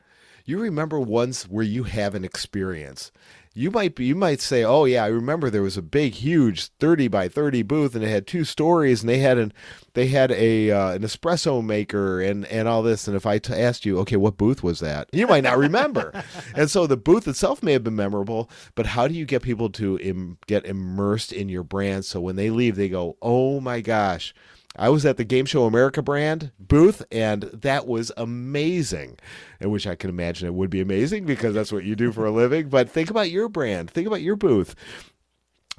You 0.45 0.59
remember 0.59 0.99
ones 0.99 1.43
where 1.43 1.63
you 1.63 1.83
have 1.83 2.15
an 2.15 2.23
experience 2.23 3.11
you 3.53 3.69
might 3.71 3.95
be 3.95 4.05
you 4.05 4.15
might 4.15 4.41
say 4.41 4.63
oh 4.63 4.85
yeah 4.85 5.03
i 5.03 5.07
remember 5.07 5.49
there 5.49 5.61
was 5.61 5.77
a 5.77 5.81
big 5.81 6.15
huge 6.15 6.67
30 6.79 7.07
by 7.07 7.27
30 7.27 7.61
booth 7.63 7.93
and 7.95 8.03
it 8.03 8.09
had 8.09 8.25
two 8.25 8.43
stories 8.43 9.01
and 9.01 9.09
they 9.09 9.19
had 9.19 9.37
an 9.37 9.53
they 9.93 10.07
had 10.07 10.31
a 10.31 10.71
uh, 10.71 10.91
an 10.91 11.03
espresso 11.03 11.63
maker 11.63 12.19
and 12.19 12.45
and 12.47 12.67
all 12.67 12.81
this. 12.81 13.07
And 13.07 13.15
if 13.15 13.25
I 13.25 13.37
t- 13.37 13.53
asked 13.53 13.85
you 13.85 13.99
okay 13.99 14.15
what 14.15 14.37
booth 14.37 14.63
was 14.63 14.79
that? 14.79 15.09
You 15.11 15.27
might 15.27 15.43
not 15.43 15.57
remember. 15.57 16.11
And 16.55 16.69
so 16.69 16.87
the 16.87 16.97
booth 16.97 17.27
itself 17.27 17.63
may 17.63 17.73
have 17.73 17.83
been 17.83 17.95
memorable 17.95 18.49
but 18.75 18.87
how 18.87 19.07
do 19.07 19.13
you 19.13 19.25
get 19.25 19.41
people 19.41 19.69
to 19.71 19.97
Im- 19.99 20.37
get 20.47 20.65
immersed 20.65 21.31
in 21.31 21.49
your 21.49 21.63
brand? 21.63 22.05
So 22.05 22.19
when 22.19 22.35
they 22.35 22.49
leave 22.49 22.75
they 22.75 22.89
go 22.89 23.17
oh 23.21 23.59
my 23.59 23.81
gosh 23.81 24.33
I 24.75 24.89
was 24.89 25.05
at 25.05 25.17
the 25.17 25.23
Game 25.23 25.45
Show 25.45 25.65
America 25.65 26.01
brand 26.01 26.51
booth, 26.59 27.03
and 27.11 27.43
that 27.43 27.85
was 27.85 28.11
amazing. 28.17 29.19
And 29.59 29.71
which 29.71 29.85
I 29.85 29.95
can 29.95 30.09
imagine 30.09 30.47
it 30.47 30.53
would 30.53 30.69
be 30.69 30.81
amazing 30.81 31.25
because 31.25 31.53
that's 31.53 31.71
what 31.71 31.83
you 31.83 31.95
do 31.95 32.11
for 32.11 32.25
a 32.25 32.31
living. 32.31 32.69
But 32.69 32.89
think 32.89 33.09
about 33.09 33.29
your 33.29 33.49
brand, 33.49 33.91
think 33.91 34.07
about 34.07 34.21
your 34.21 34.35
booth. 34.35 34.75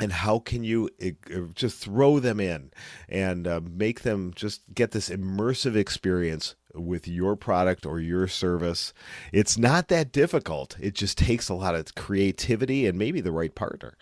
And 0.01 0.11
how 0.11 0.41
can 0.41 0.65
you 0.65 0.91
eh, 1.01 1.13
eh, 1.31 1.41
just 1.55 1.79
throw 1.79 2.19
them 2.19 2.41
in 2.41 2.73
and 3.09 3.47
uh, 3.47 3.61
make 3.65 4.03
them 4.03 4.33
just 4.35 4.63
get 4.75 4.91
this 4.91 5.09
immersive 5.09 5.77
experience 5.77 6.57
with 6.75 7.07
your 7.07 7.37
product 7.37 7.87
or 7.87 8.01
your 8.01 8.27
service? 8.27 8.93
It's 9.33 9.57
not 9.57 9.87
that 9.89 10.11
difficult. 10.11 10.77
It 10.81 10.95
just 10.95 11.17
takes 11.19 11.49
a 11.49 11.55
lot 11.55 11.77
of 11.77 11.95
creativity 11.95 12.87
and 12.87 12.99
maybe 12.99 13.21
the 13.21 13.31
right 13.31 13.55
partner. 13.55 13.97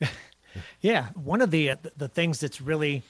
yeah, 0.80 1.08
one 1.14 1.40
of 1.40 1.52
the 1.52 1.74
the 1.96 2.08
things 2.08 2.40
that's 2.40 2.60
really 2.60 3.04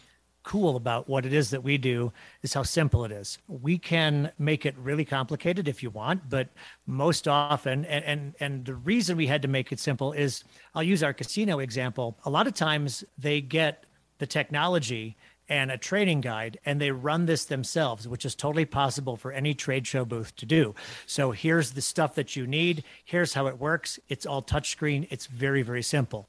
cool 0.44 0.76
about 0.76 1.08
what 1.08 1.26
it 1.26 1.32
is 1.32 1.50
that 1.50 1.64
we 1.64 1.76
do 1.76 2.12
is 2.42 2.54
how 2.54 2.62
simple 2.62 3.04
it 3.04 3.10
is. 3.10 3.38
We 3.48 3.78
can 3.78 4.30
make 4.38 4.64
it 4.64 4.76
really 4.78 5.04
complicated 5.04 5.66
if 5.66 5.82
you 5.82 5.90
want, 5.90 6.28
but 6.28 6.48
most 6.86 7.26
often, 7.26 7.84
and, 7.86 8.04
and, 8.04 8.34
and 8.38 8.64
the 8.64 8.74
reason 8.74 9.16
we 9.16 9.26
had 9.26 9.42
to 9.42 9.48
make 9.48 9.72
it 9.72 9.80
simple 9.80 10.12
is 10.12 10.44
I'll 10.74 10.82
use 10.82 11.02
our 11.02 11.12
casino 11.12 11.58
example. 11.58 12.16
A 12.24 12.30
lot 12.30 12.46
of 12.46 12.54
times 12.54 13.02
they 13.18 13.40
get 13.40 13.84
the 14.18 14.26
technology 14.26 15.16
and 15.48 15.70
a 15.70 15.76
training 15.76 16.20
guide 16.20 16.58
and 16.64 16.80
they 16.80 16.90
run 16.90 17.26
this 17.26 17.44
themselves 17.44 18.08
which 18.08 18.24
is 18.24 18.34
totally 18.34 18.64
possible 18.64 19.14
for 19.16 19.30
any 19.30 19.52
trade 19.52 19.86
show 19.86 20.04
booth 20.04 20.34
to 20.36 20.46
do. 20.46 20.74
So 21.06 21.32
here's 21.32 21.72
the 21.72 21.82
stuff 21.82 22.14
that 22.14 22.34
you 22.34 22.46
need. 22.46 22.84
Here's 23.04 23.34
how 23.34 23.46
it 23.46 23.58
works. 23.58 23.98
It's 24.08 24.24
all 24.24 24.42
touchscreen. 24.42 25.06
It's 25.10 25.26
very 25.26 25.62
very 25.62 25.82
simple 25.82 26.28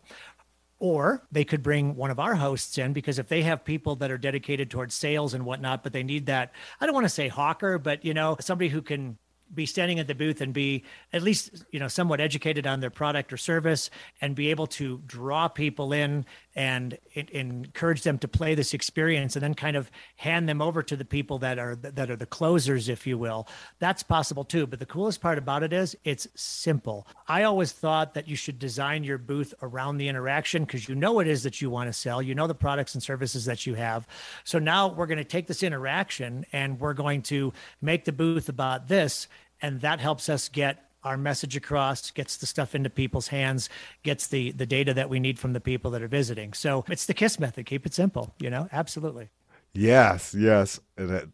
or 0.79 1.25
they 1.31 1.45
could 1.45 1.63
bring 1.63 1.95
one 1.95 2.11
of 2.11 2.19
our 2.19 2.35
hosts 2.35 2.77
in 2.77 2.93
because 2.93 3.19
if 3.19 3.27
they 3.27 3.41
have 3.43 3.63
people 3.63 3.95
that 3.95 4.11
are 4.11 4.17
dedicated 4.17 4.69
towards 4.69 4.93
sales 4.93 5.33
and 5.33 5.45
whatnot, 5.45 5.83
but 5.83 5.93
they 5.93 6.03
need 6.03 6.25
that, 6.25 6.51
I 6.81 6.85
don't 6.85 6.95
want 6.95 7.05
to 7.05 7.09
say 7.09 7.27
hawker, 7.27 7.77
but 7.77 8.03
you 8.03 8.13
know, 8.13 8.37
somebody 8.39 8.69
who 8.69 8.81
can 8.81 9.17
be 9.53 9.65
standing 9.65 9.99
at 9.99 10.07
the 10.07 10.15
booth 10.15 10.41
and 10.41 10.53
be 10.53 10.83
at 11.13 11.21
least 11.21 11.65
you 11.71 11.79
know 11.79 11.87
somewhat 11.87 12.19
educated 12.19 12.65
on 12.65 12.79
their 12.79 12.89
product 12.89 13.31
or 13.31 13.37
service 13.37 13.89
and 14.21 14.35
be 14.35 14.49
able 14.49 14.67
to 14.67 15.01
draw 15.05 15.47
people 15.47 15.93
in 15.93 16.25
and 16.55 16.97
it, 17.13 17.29
encourage 17.31 18.03
them 18.03 18.17
to 18.19 18.27
play 18.27 18.55
this 18.55 18.73
experience 18.73 19.35
and 19.35 19.43
then 19.43 19.53
kind 19.53 19.75
of 19.75 19.91
hand 20.15 20.47
them 20.47 20.61
over 20.61 20.81
to 20.81 20.95
the 20.95 21.05
people 21.05 21.37
that 21.39 21.59
are 21.59 21.75
that 21.75 22.09
are 22.09 22.15
the 22.15 22.25
closers 22.25 22.89
if 22.89 23.05
you 23.05 23.17
will. 23.17 23.47
That's 23.79 24.03
possible 24.03 24.43
too 24.43 24.65
but 24.65 24.79
the 24.79 24.85
coolest 24.85 25.21
part 25.21 25.37
about 25.37 25.63
it 25.63 25.73
is 25.73 25.97
it's 26.03 26.27
simple. 26.35 27.07
I 27.27 27.43
always 27.43 27.71
thought 27.71 28.13
that 28.13 28.27
you 28.27 28.35
should 28.35 28.59
design 28.59 29.03
your 29.03 29.17
booth 29.17 29.53
around 29.61 29.97
the 29.97 30.07
interaction 30.07 30.63
because 30.63 30.87
you 30.87 30.95
know 30.95 31.13
what 31.13 31.27
it 31.27 31.31
is 31.31 31.43
that 31.43 31.61
you 31.61 31.69
want 31.69 31.89
to 31.89 31.93
sell 31.93 32.21
you 32.21 32.35
know 32.35 32.47
the 32.47 32.55
products 32.55 32.93
and 32.93 33.03
services 33.03 33.45
that 33.45 33.65
you 33.65 33.73
have. 33.75 34.07
So 34.43 34.59
now 34.59 34.87
we're 34.87 35.07
going 35.07 35.17
to 35.17 35.23
take 35.23 35.47
this 35.47 35.63
interaction 35.63 36.45
and 36.53 36.79
we're 36.79 36.93
going 36.93 37.21
to 37.23 37.53
make 37.81 38.05
the 38.05 38.11
booth 38.11 38.49
about 38.49 38.87
this 38.87 39.27
and 39.61 39.81
that 39.81 39.99
helps 39.99 40.29
us 40.29 40.49
get 40.49 40.89
our 41.05 41.17
message 41.17 41.55
across, 41.55 42.11
gets 42.11 42.35
the 42.35 42.45
stuff 42.45 42.75
into 42.75 42.89
people's 42.89 43.29
hands, 43.29 43.69
gets 44.03 44.27
the 44.27 44.51
the 44.51 44.65
data 44.65 44.93
that 44.93 45.09
we 45.09 45.19
need 45.19 45.39
from 45.39 45.53
the 45.53 45.61
people 45.61 45.91
that 45.91 46.01
are 46.01 46.07
visiting. 46.07 46.51
So 46.53 46.83
it's 46.89 47.05
the 47.05 47.13
KISS 47.13 47.39
method. 47.39 47.65
Keep 47.65 47.85
it 47.85 47.93
simple. 47.93 48.33
You 48.39 48.49
know, 48.49 48.67
absolutely. 48.73 49.29
Yes, 49.73 50.33
yes, 50.37 50.79
and 50.97 51.11
it, 51.11 51.29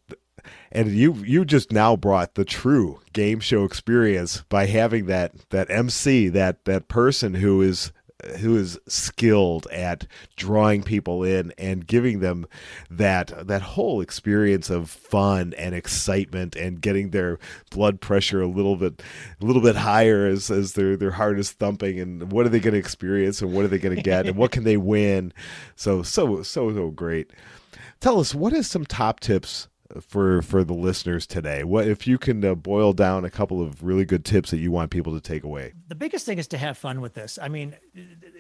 and 0.72 0.92
you 0.92 1.14
you 1.14 1.46
just 1.46 1.72
now 1.72 1.96
brought 1.96 2.36
the 2.36 2.46
true 2.46 3.00
game 3.14 3.40
show 3.40 3.64
experience 3.64 4.44
by 4.50 4.66
having 4.66 5.06
that 5.06 5.34
that 5.50 5.70
MC 5.70 6.28
that 6.30 6.66
that 6.66 6.88
person 6.88 7.36
who 7.36 7.62
is 7.62 7.92
who 8.40 8.56
is 8.56 8.80
skilled 8.88 9.68
at 9.68 10.06
drawing 10.36 10.84
people 10.84 11.24
in 11.24 11.54
and 11.58 11.88
giving 11.88 12.20
them 12.20 12.46
that 12.90 13.48
that 13.48 13.62
whole 13.62 14.02
experience 14.02 14.70
of 14.70 14.90
fun 14.90 15.54
and 15.58 15.76
excitement 15.76 16.56
and 16.56 16.82
getting 16.82 17.12
their 17.12 17.40
blood 17.70 18.02
pressure 18.02 18.42
a 18.42 18.48
little 18.48 18.76
bit 18.76 19.02
a 19.42 19.46
little 19.46 19.62
bit 19.62 19.76
higher 19.76 20.26
as, 20.28 20.52
as 20.52 20.74
their 20.74 20.96
their 20.96 21.12
heart 21.12 21.40
is 21.40 21.52
thumping 21.52 22.00
and 22.00 22.32
what 22.32 22.46
are 22.46 22.50
they 22.50 22.60
going 22.60 22.74
to 22.74 22.80
experience 22.80 23.42
and 23.42 23.54
what 23.54 23.66
are 23.66 23.70
they 23.70 23.80
going 23.80 23.96
to 23.96 24.02
get 24.02 24.28
and 24.28 24.38
what 24.38 24.52
can 24.52 24.64
they 24.64 24.78
win. 24.78 25.34
So 25.76 26.04
so 26.04 26.44
so 26.44 26.74
so 26.74 26.90
great. 26.92 27.32
Tell 28.00 28.20
us 28.20 28.34
what 28.34 28.54
is 28.54 28.68
some 28.68 28.86
top 28.86 29.20
tips 29.20 29.68
for 30.00 30.42
for 30.42 30.64
the 30.64 30.74
listeners 30.74 31.26
today? 31.26 31.64
What 31.64 31.88
if 31.88 32.08
you 32.08 32.18
can 32.18 32.44
uh, 32.44 32.56
boil 32.56 32.94
down 32.94 33.26
a 33.26 33.30
couple 33.30 33.62
of 33.62 33.84
really 33.84 34.06
good 34.06 34.24
tips 34.24 34.52
that 34.52 34.58
you 34.58 34.72
want 34.72 34.92
people 34.92 35.14
to 35.14 35.22
take 35.22 35.44
away? 35.44 35.74
The 35.88 35.96
biggest 35.96 36.26
thing 36.26 36.38
is 36.38 36.48
to 36.48 36.58
have 36.58 36.78
fun 36.78 37.02
with 37.02 37.14
this. 37.14 37.38
I 37.42 37.48
mean, 37.48 37.76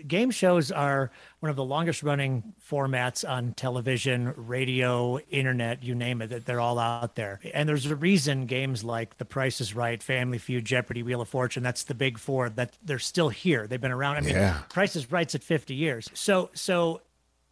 game 0.07 0.31
shows 0.31 0.71
are 0.71 1.11
one 1.39 1.49
of 1.49 1.55
the 1.55 1.63
longest 1.63 2.03
running 2.03 2.53
formats 2.69 3.27
on 3.27 3.53
television, 3.53 4.33
radio, 4.35 5.19
internet, 5.29 5.83
you 5.83 5.95
name 5.95 6.21
it. 6.21 6.45
They're 6.45 6.61
all 6.61 6.79
out 6.79 7.15
there. 7.15 7.39
And 7.53 7.67
there's 7.67 7.85
a 7.85 7.95
reason 7.95 8.45
games 8.45 8.83
like 8.83 9.17
The 9.17 9.25
Price 9.25 9.61
is 9.61 9.75
Right, 9.75 10.01
Family 10.01 10.37
Feud, 10.37 10.65
Jeopardy, 10.65 11.03
Wheel 11.03 11.21
of 11.21 11.29
Fortune, 11.29 11.63
that's 11.63 11.83
the 11.83 11.95
big 11.95 12.17
four 12.17 12.49
that 12.49 12.77
they're 12.83 12.99
still 12.99 13.29
here. 13.29 13.67
They've 13.67 13.81
been 13.81 13.91
around. 13.91 14.17
I 14.17 14.21
mean, 14.21 14.35
yeah. 14.35 14.59
Price 14.69 14.95
is 14.95 15.11
Right's 15.11 15.35
at 15.35 15.43
50 15.43 15.73
years. 15.73 16.09
So 16.13 16.49
so 16.53 17.01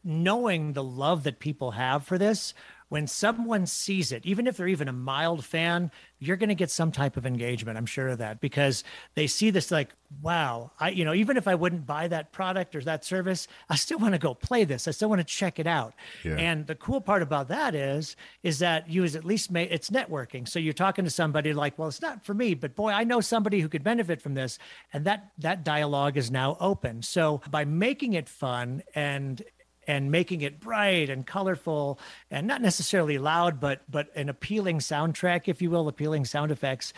knowing 0.03 0.73
the 0.73 0.83
love 0.83 1.23
that 1.23 1.39
people 1.39 1.71
have 1.71 2.05
for 2.05 2.17
this 2.17 2.53
when 2.89 3.05
someone 3.05 3.65
sees 3.65 4.11
it, 4.11 4.25
even 4.25 4.47
if 4.47 4.57
they're 4.57 4.67
even 4.67 4.87
a 4.87 4.93
mild 4.93 5.45
fan, 5.45 5.91
you're 6.17 6.35
going 6.37 6.49
to 6.49 6.55
get 6.55 6.71
some 6.71 6.91
type 6.91 7.17
of 7.17 7.25
engagement. 7.25 7.77
I'm 7.77 7.85
sure 7.85 8.09
of 8.09 8.17
that 8.17 8.41
because 8.41 8.83
they 9.13 9.27
see 9.27 9.51
this 9.51 9.71
like, 9.71 9.89
wow, 10.21 10.71
I, 10.79 10.89
you 10.89 11.05
know, 11.05 11.13
even 11.13 11.37
if 11.37 11.47
I 11.47 11.53
wouldn't 11.53 11.85
buy 11.85 12.07
that 12.07 12.31
product 12.31 12.75
or 12.75 12.81
that 12.81 13.05
service, 13.05 13.47
I 13.69 13.75
still 13.75 13.99
want 13.99 14.15
to 14.15 14.19
go 14.19 14.33
play 14.33 14.63
this. 14.63 14.87
I 14.87 14.91
still 14.91 15.07
want 15.07 15.19
to 15.19 15.25
check 15.25 15.59
it 15.59 15.67
out. 15.67 15.93
Yeah. 16.25 16.35
And 16.35 16.65
the 16.65 16.75
cool 16.75 16.99
part 16.99 17.21
about 17.21 17.47
that 17.49 17.75
is, 17.75 18.15
is 18.41 18.57
that 18.59 18.89
you 18.89 19.03
is 19.03 19.15
at 19.15 19.23
least 19.23 19.51
made 19.51 19.71
it's 19.71 19.91
networking. 19.91 20.47
So 20.47 20.57
you're 20.57 20.73
talking 20.73 21.05
to 21.05 21.11
somebody 21.11 21.53
like, 21.53 21.77
well, 21.77 21.87
it's 21.87 22.01
not 22.01 22.25
for 22.25 22.33
me, 22.33 22.55
but 22.55 22.75
boy, 22.75 22.89
I 22.89 23.03
know 23.03 23.21
somebody 23.21 23.61
who 23.61 23.69
could 23.69 23.83
benefit 23.83 24.19
from 24.19 24.33
this. 24.33 24.57
And 24.93 25.05
that, 25.05 25.31
that 25.37 25.63
dialogue 25.63 26.17
is 26.17 26.31
now 26.31 26.57
open. 26.59 27.03
So 27.03 27.41
by 27.51 27.65
making 27.65 28.13
it 28.13 28.27
fun 28.27 28.81
and 28.95 29.43
and 29.87 30.11
making 30.11 30.41
it 30.41 30.59
bright 30.59 31.09
and 31.09 31.25
colorful 31.25 31.99
and 32.29 32.47
not 32.47 32.61
necessarily 32.61 33.17
loud, 33.17 33.59
but 33.59 33.81
but 33.89 34.15
an 34.15 34.29
appealing 34.29 34.79
soundtrack, 34.79 35.47
if 35.47 35.61
you 35.61 35.69
will, 35.69 35.87
appealing 35.87 36.25
sound 36.25 36.51
effects. 36.51 36.93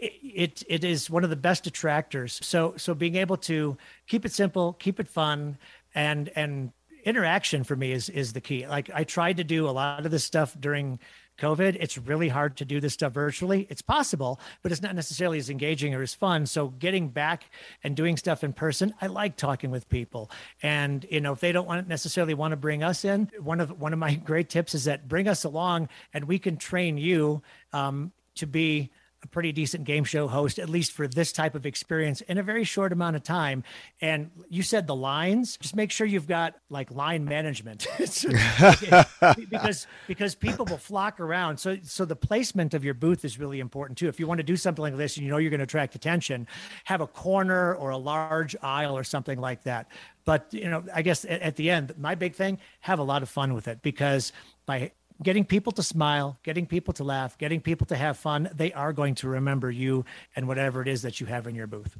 It, 0.00 0.62
it, 0.68 0.84
is 0.84 1.10
one 1.10 1.24
of 1.24 1.30
the 1.30 1.34
best 1.34 1.66
attractors. 1.66 2.38
So 2.40 2.74
so 2.76 2.94
being 2.94 3.16
able 3.16 3.36
to 3.38 3.76
keep 4.06 4.24
it 4.24 4.32
simple, 4.32 4.74
keep 4.74 5.00
it 5.00 5.08
fun, 5.08 5.58
and 5.94 6.30
and 6.36 6.72
interaction 7.04 7.64
for 7.64 7.74
me 7.74 7.92
is 7.92 8.08
is 8.08 8.32
the 8.32 8.40
key. 8.40 8.66
Like 8.66 8.90
I 8.94 9.04
tried 9.04 9.38
to 9.38 9.44
do 9.44 9.68
a 9.68 9.72
lot 9.72 10.04
of 10.04 10.12
this 10.12 10.24
stuff 10.24 10.56
during 10.58 11.00
COVID, 11.38 11.76
it's 11.80 11.96
really 11.96 12.28
hard 12.28 12.56
to 12.56 12.64
do 12.64 12.80
this 12.80 12.94
stuff 12.94 13.12
virtually. 13.12 13.66
It's 13.70 13.82
possible, 13.82 14.40
but 14.62 14.72
it's 14.72 14.82
not 14.82 14.94
necessarily 14.94 15.38
as 15.38 15.50
engaging 15.50 15.94
or 15.94 16.02
as 16.02 16.14
fun. 16.14 16.46
So 16.46 16.68
getting 16.68 17.08
back 17.08 17.44
and 17.84 17.96
doing 17.96 18.16
stuff 18.16 18.42
in 18.42 18.52
person, 18.52 18.92
I 19.00 19.06
like 19.06 19.36
talking 19.36 19.70
with 19.70 19.88
people. 19.88 20.30
And 20.62 21.06
you 21.10 21.20
know, 21.20 21.32
if 21.32 21.40
they 21.40 21.52
don't 21.52 21.66
want 21.66 21.86
necessarily 21.88 22.34
want 22.34 22.52
to 22.52 22.56
bring 22.56 22.82
us 22.82 23.04
in, 23.04 23.30
one 23.40 23.60
of 23.60 23.80
one 23.80 23.92
of 23.92 23.98
my 23.98 24.14
great 24.28 24.48
tips 24.48 24.74
is 24.74 24.84
that 24.84 25.08
bring 25.08 25.28
us 25.28 25.44
along, 25.44 25.88
and 26.12 26.24
we 26.24 26.38
can 26.38 26.56
train 26.56 26.98
you 26.98 27.42
um, 27.72 28.12
to 28.34 28.46
be 28.46 28.90
a 29.22 29.26
pretty 29.26 29.50
decent 29.50 29.84
game 29.84 30.04
show 30.04 30.28
host, 30.28 30.58
at 30.58 30.68
least 30.68 30.92
for 30.92 31.08
this 31.08 31.32
type 31.32 31.54
of 31.54 31.66
experience 31.66 32.20
in 32.22 32.38
a 32.38 32.42
very 32.42 32.62
short 32.62 32.92
amount 32.92 33.16
of 33.16 33.22
time. 33.22 33.64
And 34.00 34.30
you 34.48 34.62
said 34.62 34.86
the 34.86 34.94
lines, 34.94 35.56
just 35.56 35.74
make 35.74 35.90
sure 35.90 36.06
you've 36.06 36.28
got 36.28 36.54
like 36.70 36.90
line 36.92 37.24
management 37.24 37.86
because, 39.50 39.86
because 40.06 40.34
people 40.36 40.66
will 40.66 40.78
flock 40.78 41.18
around. 41.18 41.58
So, 41.58 41.78
so 41.82 42.04
the 42.04 42.14
placement 42.14 42.74
of 42.74 42.84
your 42.84 42.94
booth 42.94 43.24
is 43.24 43.38
really 43.38 43.58
important 43.58 43.98
too. 43.98 44.08
If 44.08 44.20
you 44.20 44.26
want 44.28 44.38
to 44.38 44.44
do 44.44 44.56
something 44.56 44.82
like 44.82 44.96
this 44.96 45.16
and 45.16 45.26
you 45.26 45.32
know 45.32 45.38
you're 45.38 45.50
going 45.50 45.58
to 45.58 45.64
attract 45.64 45.96
attention, 45.96 46.46
have 46.84 47.00
a 47.00 47.06
corner 47.06 47.74
or 47.74 47.90
a 47.90 47.98
large 47.98 48.54
aisle 48.62 48.96
or 48.96 49.02
something 49.02 49.40
like 49.40 49.64
that. 49.64 49.90
But, 50.24 50.46
you 50.52 50.68
know, 50.68 50.84
I 50.94 51.02
guess 51.02 51.24
at, 51.24 51.40
at 51.40 51.56
the 51.56 51.70
end, 51.70 51.94
my 51.98 52.14
big 52.14 52.34
thing, 52.34 52.58
have 52.80 52.98
a 52.98 53.02
lot 53.02 53.22
of 53.22 53.28
fun 53.28 53.54
with 53.54 53.66
it 53.66 53.82
because 53.82 54.32
by 54.66 54.92
getting 55.22 55.44
people 55.44 55.72
to 55.72 55.82
smile, 55.82 56.38
getting 56.42 56.66
people 56.66 56.94
to 56.94 57.04
laugh, 57.04 57.36
getting 57.38 57.60
people 57.60 57.86
to 57.86 57.96
have 57.96 58.16
fun, 58.16 58.50
they 58.54 58.72
are 58.72 58.92
going 58.92 59.14
to 59.16 59.28
remember 59.28 59.70
you 59.70 60.04
and 60.36 60.46
whatever 60.46 60.82
it 60.82 60.88
is 60.88 61.02
that 61.02 61.20
you 61.20 61.26
have 61.26 61.46
in 61.46 61.54
your 61.54 61.66
booth. 61.66 61.96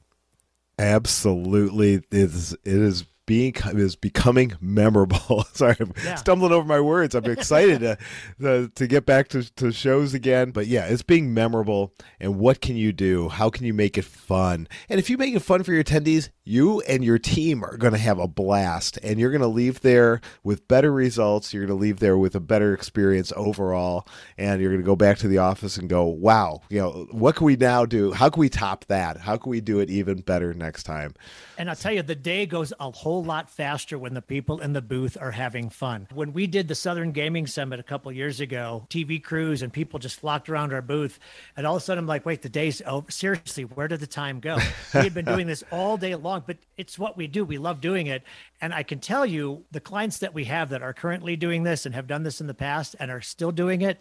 Absolutely. 0.78 1.94
It 1.94 2.04
is, 2.12 2.52
it 2.52 2.60
is 2.64 3.04
being 3.28 3.54
is 3.74 3.94
becoming 3.94 4.54
memorable. 4.60 5.44
Sorry, 5.52 5.76
I'm 5.78 5.92
yeah. 6.02 6.14
stumbling 6.16 6.50
over 6.50 6.66
my 6.66 6.80
words. 6.80 7.14
I'm 7.14 7.26
excited 7.26 7.80
to, 7.80 7.98
to, 8.40 8.68
to 8.74 8.86
get 8.86 9.04
back 9.04 9.28
to, 9.28 9.54
to 9.56 9.70
shows 9.70 10.14
again. 10.14 10.50
But 10.50 10.66
yeah, 10.66 10.86
it's 10.86 11.02
being 11.02 11.34
memorable. 11.34 11.92
And 12.18 12.38
what 12.38 12.62
can 12.62 12.76
you 12.76 12.90
do? 12.92 13.28
How 13.28 13.50
can 13.50 13.66
you 13.66 13.74
make 13.74 13.98
it 13.98 14.06
fun? 14.06 14.66
And 14.88 14.98
if 14.98 15.10
you 15.10 15.18
make 15.18 15.34
it 15.34 15.40
fun 15.40 15.62
for 15.62 15.72
your 15.72 15.84
attendees, 15.84 16.30
you 16.48 16.80
and 16.80 17.04
your 17.04 17.18
team 17.18 17.62
are 17.62 17.76
going 17.76 17.92
to 17.92 17.98
have 17.98 18.18
a 18.18 18.26
blast, 18.26 18.98
and 19.02 19.20
you're 19.20 19.30
going 19.30 19.42
to 19.42 19.46
leave 19.46 19.82
there 19.82 20.22
with 20.42 20.66
better 20.66 20.90
results. 20.90 21.52
You're 21.52 21.66
going 21.66 21.78
to 21.78 21.82
leave 21.82 22.00
there 22.00 22.16
with 22.16 22.34
a 22.34 22.40
better 22.40 22.72
experience 22.72 23.34
overall, 23.36 24.08
and 24.38 24.58
you're 24.58 24.70
going 24.70 24.80
to 24.80 24.86
go 24.86 24.96
back 24.96 25.18
to 25.18 25.28
the 25.28 25.36
office 25.36 25.76
and 25.76 25.90
go, 25.90 26.06
"Wow, 26.06 26.62
you 26.70 26.80
know, 26.80 27.06
what 27.10 27.36
can 27.36 27.44
we 27.44 27.56
now 27.56 27.84
do? 27.84 28.12
How 28.12 28.30
can 28.30 28.40
we 28.40 28.48
top 28.48 28.86
that? 28.86 29.18
How 29.18 29.36
can 29.36 29.50
we 29.50 29.60
do 29.60 29.80
it 29.80 29.90
even 29.90 30.22
better 30.22 30.54
next 30.54 30.84
time?" 30.84 31.14
And 31.58 31.68
I'll 31.68 31.76
tell 31.76 31.92
you, 31.92 32.00
the 32.00 32.14
day 32.14 32.46
goes 32.46 32.72
a 32.80 32.90
whole 32.90 33.17
lot 33.22 33.50
faster 33.50 33.98
when 33.98 34.14
the 34.14 34.22
people 34.22 34.60
in 34.60 34.72
the 34.72 34.82
booth 34.82 35.16
are 35.20 35.30
having 35.30 35.70
fun. 35.70 36.08
When 36.12 36.32
we 36.32 36.46
did 36.46 36.68
the 36.68 36.74
Southern 36.74 37.12
Gaming 37.12 37.46
Summit 37.46 37.80
a 37.80 37.82
couple 37.82 38.10
years 38.12 38.40
ago, 38.40 38.86
TV 38.90 39.22
crews 39.22 39.62
and 39.62 39.72
people 39.72 39.98
just 39.98 40.20
flocked 40.20 40.48
around 40.48 40.72
our 40.72 40.82
booth. 40.82 41.18
And 41.56 41.66
all 41.66 41.76
of 41.76 41.82
a 41.82 41.84
sudden, 41.84 42.04
I'm 42.04 42.08
like, 42.08 42.26
wait, 42.26 42.42
the 42.42 42.48
day's 42.48 42.82
oh, 42.86 43.04
seriously, 43.08 43.64
where 43.64 43.88
did 43.88 44.00
the 44.00 44.06
time 44.06 44.40
go? 44.40 44.56
we 44.94 45.00
had 45.00 45.14
been 45.14 45.24
doing 45.24 45.46
this 45.46 45.64
all 45.70 45.96
day 45.96 46.14
long, 46.14 46.44
but 46.46 46.56
it's 46.76 46.98
what 46.98 47.16
we 47.16 47.26
do. 47.26 47.44
We 47.44 47.58
love 47.58 47.80
doing 47.80 48.06
it. 48.06 48.22
And 48.60 48.72
I 48.72 48.82
can 48.82 49.00
tell 49.00 49.26
you, 49.26 49.64
the 49.70 49.80
clients 49.80 50.18
that 50.18 50.34
we 50.34 50.44
have 50.44 50.70
that 50.70 50.82
are 50.82 50.92
currently 50.92 51.36
doing 51.36 51.62
this 51.62 51.86
and 51.86 51.94
have 51.94 52.06
done 52.06 52.22
this 52.22 52.40
in 52.40 52.46
the 52.46 52.54
past 52.54 52.96
and 52.98 53.10
are 53.10 53.20
still 53.20 53.52
doing 53.52 53.82
it, 53.82 53.98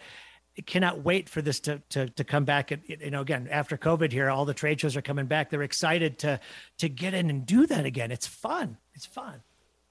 cannot 0.65 1.03
wait 1.03 1.29
for 1.29 1.41
this 1.41 1.59
to 1.61 1.81
to 1.89 2.09
to 2.09 2.23
come 2.23 2.45
back. 2.45 2.71
And 2.71 2.81
you 2.87 3.11
know, 3.11 3.21
again, 3.21 3.47
after 3.51 3.77
COVID 3.77 4.11
here, 4.11 4.29
all 4.29 4.45
the 4.45 4.53
trade 4.53 4.81
shows 4.81 4.95
are 4.95 5.01
coming 5.01 5.27
back. 5.27 5.49
They're 5.49 5.61
excited 5.61 6.17
to 6.19 6.39
to 6.79 6.89
get 6.89 7.13
in 7.13 7.29
and 7.29 7.45
do 7.45 7.67
that 7.67 7.85
again. 7.85 8.11
It's 8.11 8.27
fun. 8.27 8.77
It's 8.97 9.05
fun. 9.05 9.43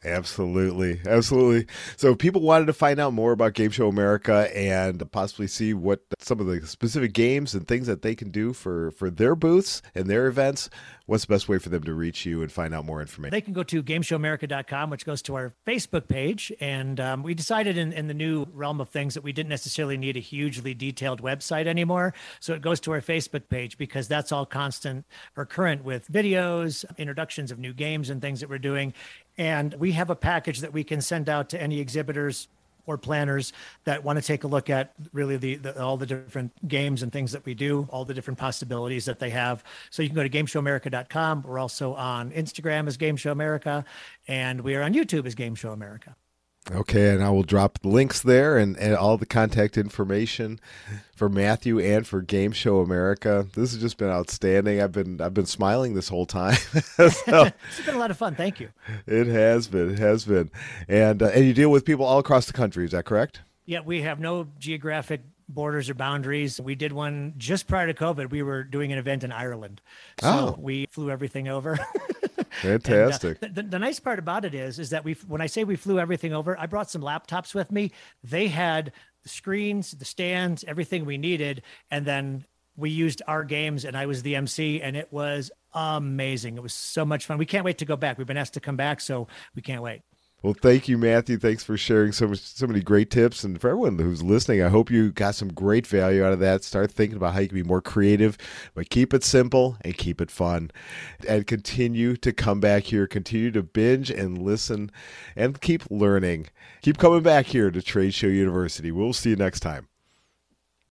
Absolutely. 0.07 1.01
Absolutely. 1.05 1.67
So, 1.97 2.15
people 2.15 2.41
wanted 2.41 2.67
to 2.67 2.73
find 2.73 3.01
out 3.01 3.13
more 3.13 3.33
about 3.33 3.55
Game 3.55 3.73
Show 3.73 3.89
America 3.89 4.49
and 4.57 5.11
possibly 5.11 5.49
see 5.49 5.75
what 5.75 6.01
some 6.21 6.39
of 6.39 6.47
the 6.47 6.65
specific 6.67 7.13
games 7.13 7.55
and 7.55 7.67
things 7.67 7.89
that 7.89 8.03
they 8.03 8.15
can 8.15 8.31
do 8.31 8.53
for, 8.53 8.93
for 8.93 9.11
their 9.11 9.35
booths 9.35 9.83
and 9.95 10.09
their 10.09 10.29
events. 10.29 10.71
What's 11.07 11.25
the 11.25 11.35
best 11.35 11.49
way 11.49 11.59
for 11.59 11.69
them 11.69 11.85
to 11.85 11.95
reach 11.95 12.27
you 12.27 12.43
and 12.43 12.51
find 12.51 12.75
out 12.75 12.85
more 12.85 13.01
information? 13.01 13.31
They 13.31 13.41
can 13.41 13.53
go 13.53 13.63
to 13.63 13.81
gameshowamerica.com, 13.81 14.91
which 14.91 15.07
goes 15.07 15.23
to 15.23 15.37
our 15.37 15.55
Facebook 15.65 16.09
page. 16.09 16.53
And 16.61 16.99
um, 16.99 17.23
we 17.23 17.33
decided 17.33 17.79
in, 17.79 17.93
in 17.93 18.09
the 18.09 18.15
new 18.15 18.47
realm 18.53 18.81
of 18.81 18.89
things 18.89 19.15
that 19.15 19.23
we 19.23 19.33
didn't 19.33 19.49
necessarily 19.49 19.97
need 19.97 20.17
a 20.17 20.21
hugely 20.21 20.75
detailed 20.75 21.23
website 21.23 21.67
anymore. 21.67 22.13
So 22.41 22.55
it 22.55 22.63
goes 22.63 22.81
to 22.81 22.93
our 22.93 23.01
Facebook 23.01 23.49
page 23.49 23.79
because 23.79 24.09
that's 24.09 24.33
all 24.33 24.47
constant 24.47 25.07
or 25.37 25.47
current 25.47 25.85
with 25.85 26.11
videos, 26.11 26.85
introductions 26.99 27.53
of 27.53 27.61
new 27.61 27.73
games, 27.73 28.11
and 28.11 28.21
things 28.21 28.41
that 28.41 28.51
we're 28.51 28.59
doing. 28.59 28.93
And 29.39 29.75
we 29.75 29.93
have 29.93 30.11
a 30.11 30.17
package 30.17 30.61
that 30.61 30.73
we 30.73 30.85
can 30.85 31.01
send 31.01 31.29
out 31.29 31.51
to 31.51 31.61
any 31.61 31.81
exhibitors 31.81 32.49
or 32.87 32.97
planners 32.97 33.53
that 33.85 34.05
want 34.05 34.19
to 34.19 34.23
take 34.25 34.45
a 34.45 34.47
look 34.47 34.71
at 34.71 34.93
really 35.13 35.37
the, 35.37 35.57
the, 35.57 35.83
all 35.83 35.97
the 35.97 36.07
different 36.07 36.53
games 36.69 37.03
and 37.03 37.13
things 37.13 37.33
that 37.33 37.45
we 37.45 37.55
do, 37.55 37.87
all 37.91 38.05
the 38.05 38.15
different 38.15 38.39
possibilities 38.39 39.05
that 39.05 39.19
they 39.19 39.31
have. 39.31 39.63
So 39.91 40.03
you 40.03 40.09
can 40.09 40.17
go 40.17 40.23
to 40.23 40.31
gameshowamerica.com. 40.31 41.43
We're 41.43 41.59
also 41.59 41.95
on 41.95 42.31
Instagram 42.31 42.87
as 42.87 42.97
Game 42.97 43.17
Show 43.17 43.33
America, 43.33 43.85
and 44.29 44.61
we 44.61 44.77
are 44.77 44.83
on 44.83 44.95
YouTube 44.95 45.27
as 45.27 45.35
Game 45.35 45.55
Show 45.55 45.73
America. 45.73 46.17
Okay, 46.73 47.11
and 47.11 47.23
I 47.23 47.31
will 47.31 47.45
drop 47.45 47.79
the 47.79 47.89
links 47.89 48.21
there 48.23 48.59
and, 48.59 48.77
and 48.79 48.97
all 48.97 49.17
the 49.17 49.25
contact 49.27 49.79
information 49.79 50.59
for 51.15 51.29
Matthew 51.29 51.79
and 51.79 52.05
for 52.05 52.23
Game 52.23 52.51
Show 52.51 52.81
America. 52.81 53.47
This 53.55 53.73
has 53.73 53.81
just 53.81 53.99
been 53.99 54.09
outstanding. 54.11 54.81
I've 54.81 54.91
been 54.91 55.21
I've 55.21 55.33
been 55.35 55.47
smiling 55.47 55.95
this 55.95 56.09
whole 56.09 56.27
time. 56.27 56.57
so, 56.83 57.05
it's 57.07 57.27
been 57.87 57.95
a 57.95 57.99
lot 57.99 58.11
of 58.11 58.17
fun. 58.17 58.35
Thank 58.35 58.59
you. 58.59 58.71
It 59.07 59.29
has 59.29 59.69
been. 59.69 59.93
It 59.93 60.01
has 60.01 60.25
been. 60.25 60.51
And 60.89 61.23
uh, 61.23 61.27
and 61.27 61.45
you 61.45 61.55
deal 61.55 61.71
with 61.71 61.85
people 61.85 62.05
all 62.05 62.19
across 62.19 62.47
the 62.47 62.53
country. 62.53 62.85
Is 62.85 62.91
that 62.91 63.05
correct? 63.05 63.43
Yeah, 63.65 63.81
we 63.85 64.03
have 64.03 64.19
no 64.19 64.49
geographic 64.59 65.21
borders 65.49 65.89
or 65.89 65.95
boundaries. 65.95 66.61
We 66.61 66.75
did 66.75 66.93
one 66.93 67.35
just 67.39 67.69
prior 67.69 67.87
to 67.87 67.95
COVID. 67.95 68.31
We 68.31 68.43
were 68.43 68.65
doing 68.65 68.93
an 68.93 68.99
event 68.99 69.23
in 69.23 69.31
Ireland, 69.31 69.81
so 70.21 70.29
Oh. 70.29 70.57
we 70.61 70.87
flew 70.91 71.11
everything 71.11 71.47
over. 71.47 71.79
Fantastic. 72.63 73.39
And, 73.43 73.51
uh, 73.51 73.63
the, 73.63 73.69
the 73.69 73.79
nice 73.79 74.01
part 74.01 74.19
about 74.19 74.45
it 74.45 74.55
is, 74.55 74.79
is 74.79 74.91
that 74.91 75.05
we, 75.05 75.15
when 75.27 75.41
I 75.41 75.47
say 75.47 75.65
we 75.65 75.77
flew 75.77 75.99
everything 75.99 76.33
over, 76.33 76.59
I 76.59 76.67
brought 76.67 76.91
some 76.91 77.03
laptops 77.03 77.55
with 77.55 77.71
me. 77.71 77.93
They 78.23 78.49
had 78.49 78.93
the 79.23 79.29
screens, 79.29 79.93
the 79.93 80.05
stands, 80.05 80.65
everything 80.65 81.05
we 81.05 81.19
needed, 81.19 81.63
and 81.91 82.07
then 82.07 82.45
we 82.77 82.91
used 82.91 83.23
our 83.27 83.43
games, 83.43 83.85
and 83.85 83.97
I 83.97 84.07
was 84.07 84.23
the 84.23 84.37
MC, 84.37 84.83
and 84.83 84.97
it 84.97 85.13
was 85.13 85.51
amazing. 85.75 86.57
It 86.57 86.63
was 86.63 86.75
so 86.75 87.05
much 87.05 87.27
fun. 87.27 87.39
We 87.39 87.47
can't 87.47 87.65
wait 87.65 87.79
to 87.79 87.85
go 87.85 87.97
back. 87.97 88.19
We've 88.19 88.27
been 88.27 88.37
asked 88.37 88.55
to 88.55 88.61
come 88.61 88.77
back, 88.77 89.01
so 89.01 89.29
we 89.55 89.63
can't 89.63 89.83
wait. 89.83 90.03
Well, 90.43 90.55
thank 90.55 90.87
you, 90.87 90.99
Matthew. 90.99 91.39
Thanks 91.39 91.65
for 91.65 91.77
sharing 91.77 92.13
so 92.13 92.29
much, 92.29 92.41
so 92.41 92.67
many 92.67 92.81
great 92.81 93.11
tips, 93.11 93.43
and 93.43 93.61
for 93.61 93.71
everyone 93.71 93.99
who's 93.99 94.23
listening, 94.23 94.63
I 94.63 94.69
hope 94.69 94.91
you 94.91 95.11
got 95.11 95.35
some 95.35 95.49
great 95.49 95.87
value 95.87 96.23
out 96.25 96.35
of 96.35 96.41
that. 96.41 96.63
Start 96.63 96.93
thinking 96.93 97.17
about 97.17 97.33
how 97.35 97.41
you 97.41 97.49
can 97.49 97.57
be 97.57 97.63
more 97.63 97.81
creative, 97.81 98.37
but 98.75 98.91
keep 98.91 99.15
it 99.15 99.25
simple 99.25 99.77
and 99.81 99.97
keep 99.97 100.21
it 100.21 100.31
fun, 100.31 100.71
and 101.27 101.47
continue 101.47 102.17
to 102.19 102.33
come 102.33 102.61
back 102.61 102.85
here, 102.85 103.07
continue 103.07 103.51
to 103.51 103.63
binge 103.63 104.11
and 104.11 104.41
listen, 104.41 104.93
and 105.35 105.61
keep 105.61 105.91
learning. 105.91 106.49
Keep 106.83 106.99
coming 106.99 107.23
back 107.23 107.47
here 107.47 107.71
to 107.71 107.83
Trade 107.83 108.15
Show 108.15 108.29
University. 108.29 108.93
We'll 108.93 109.15
see 109.15 109.31
you 109.31 109.37
next 109.37 109.61
time. 109.61 109.89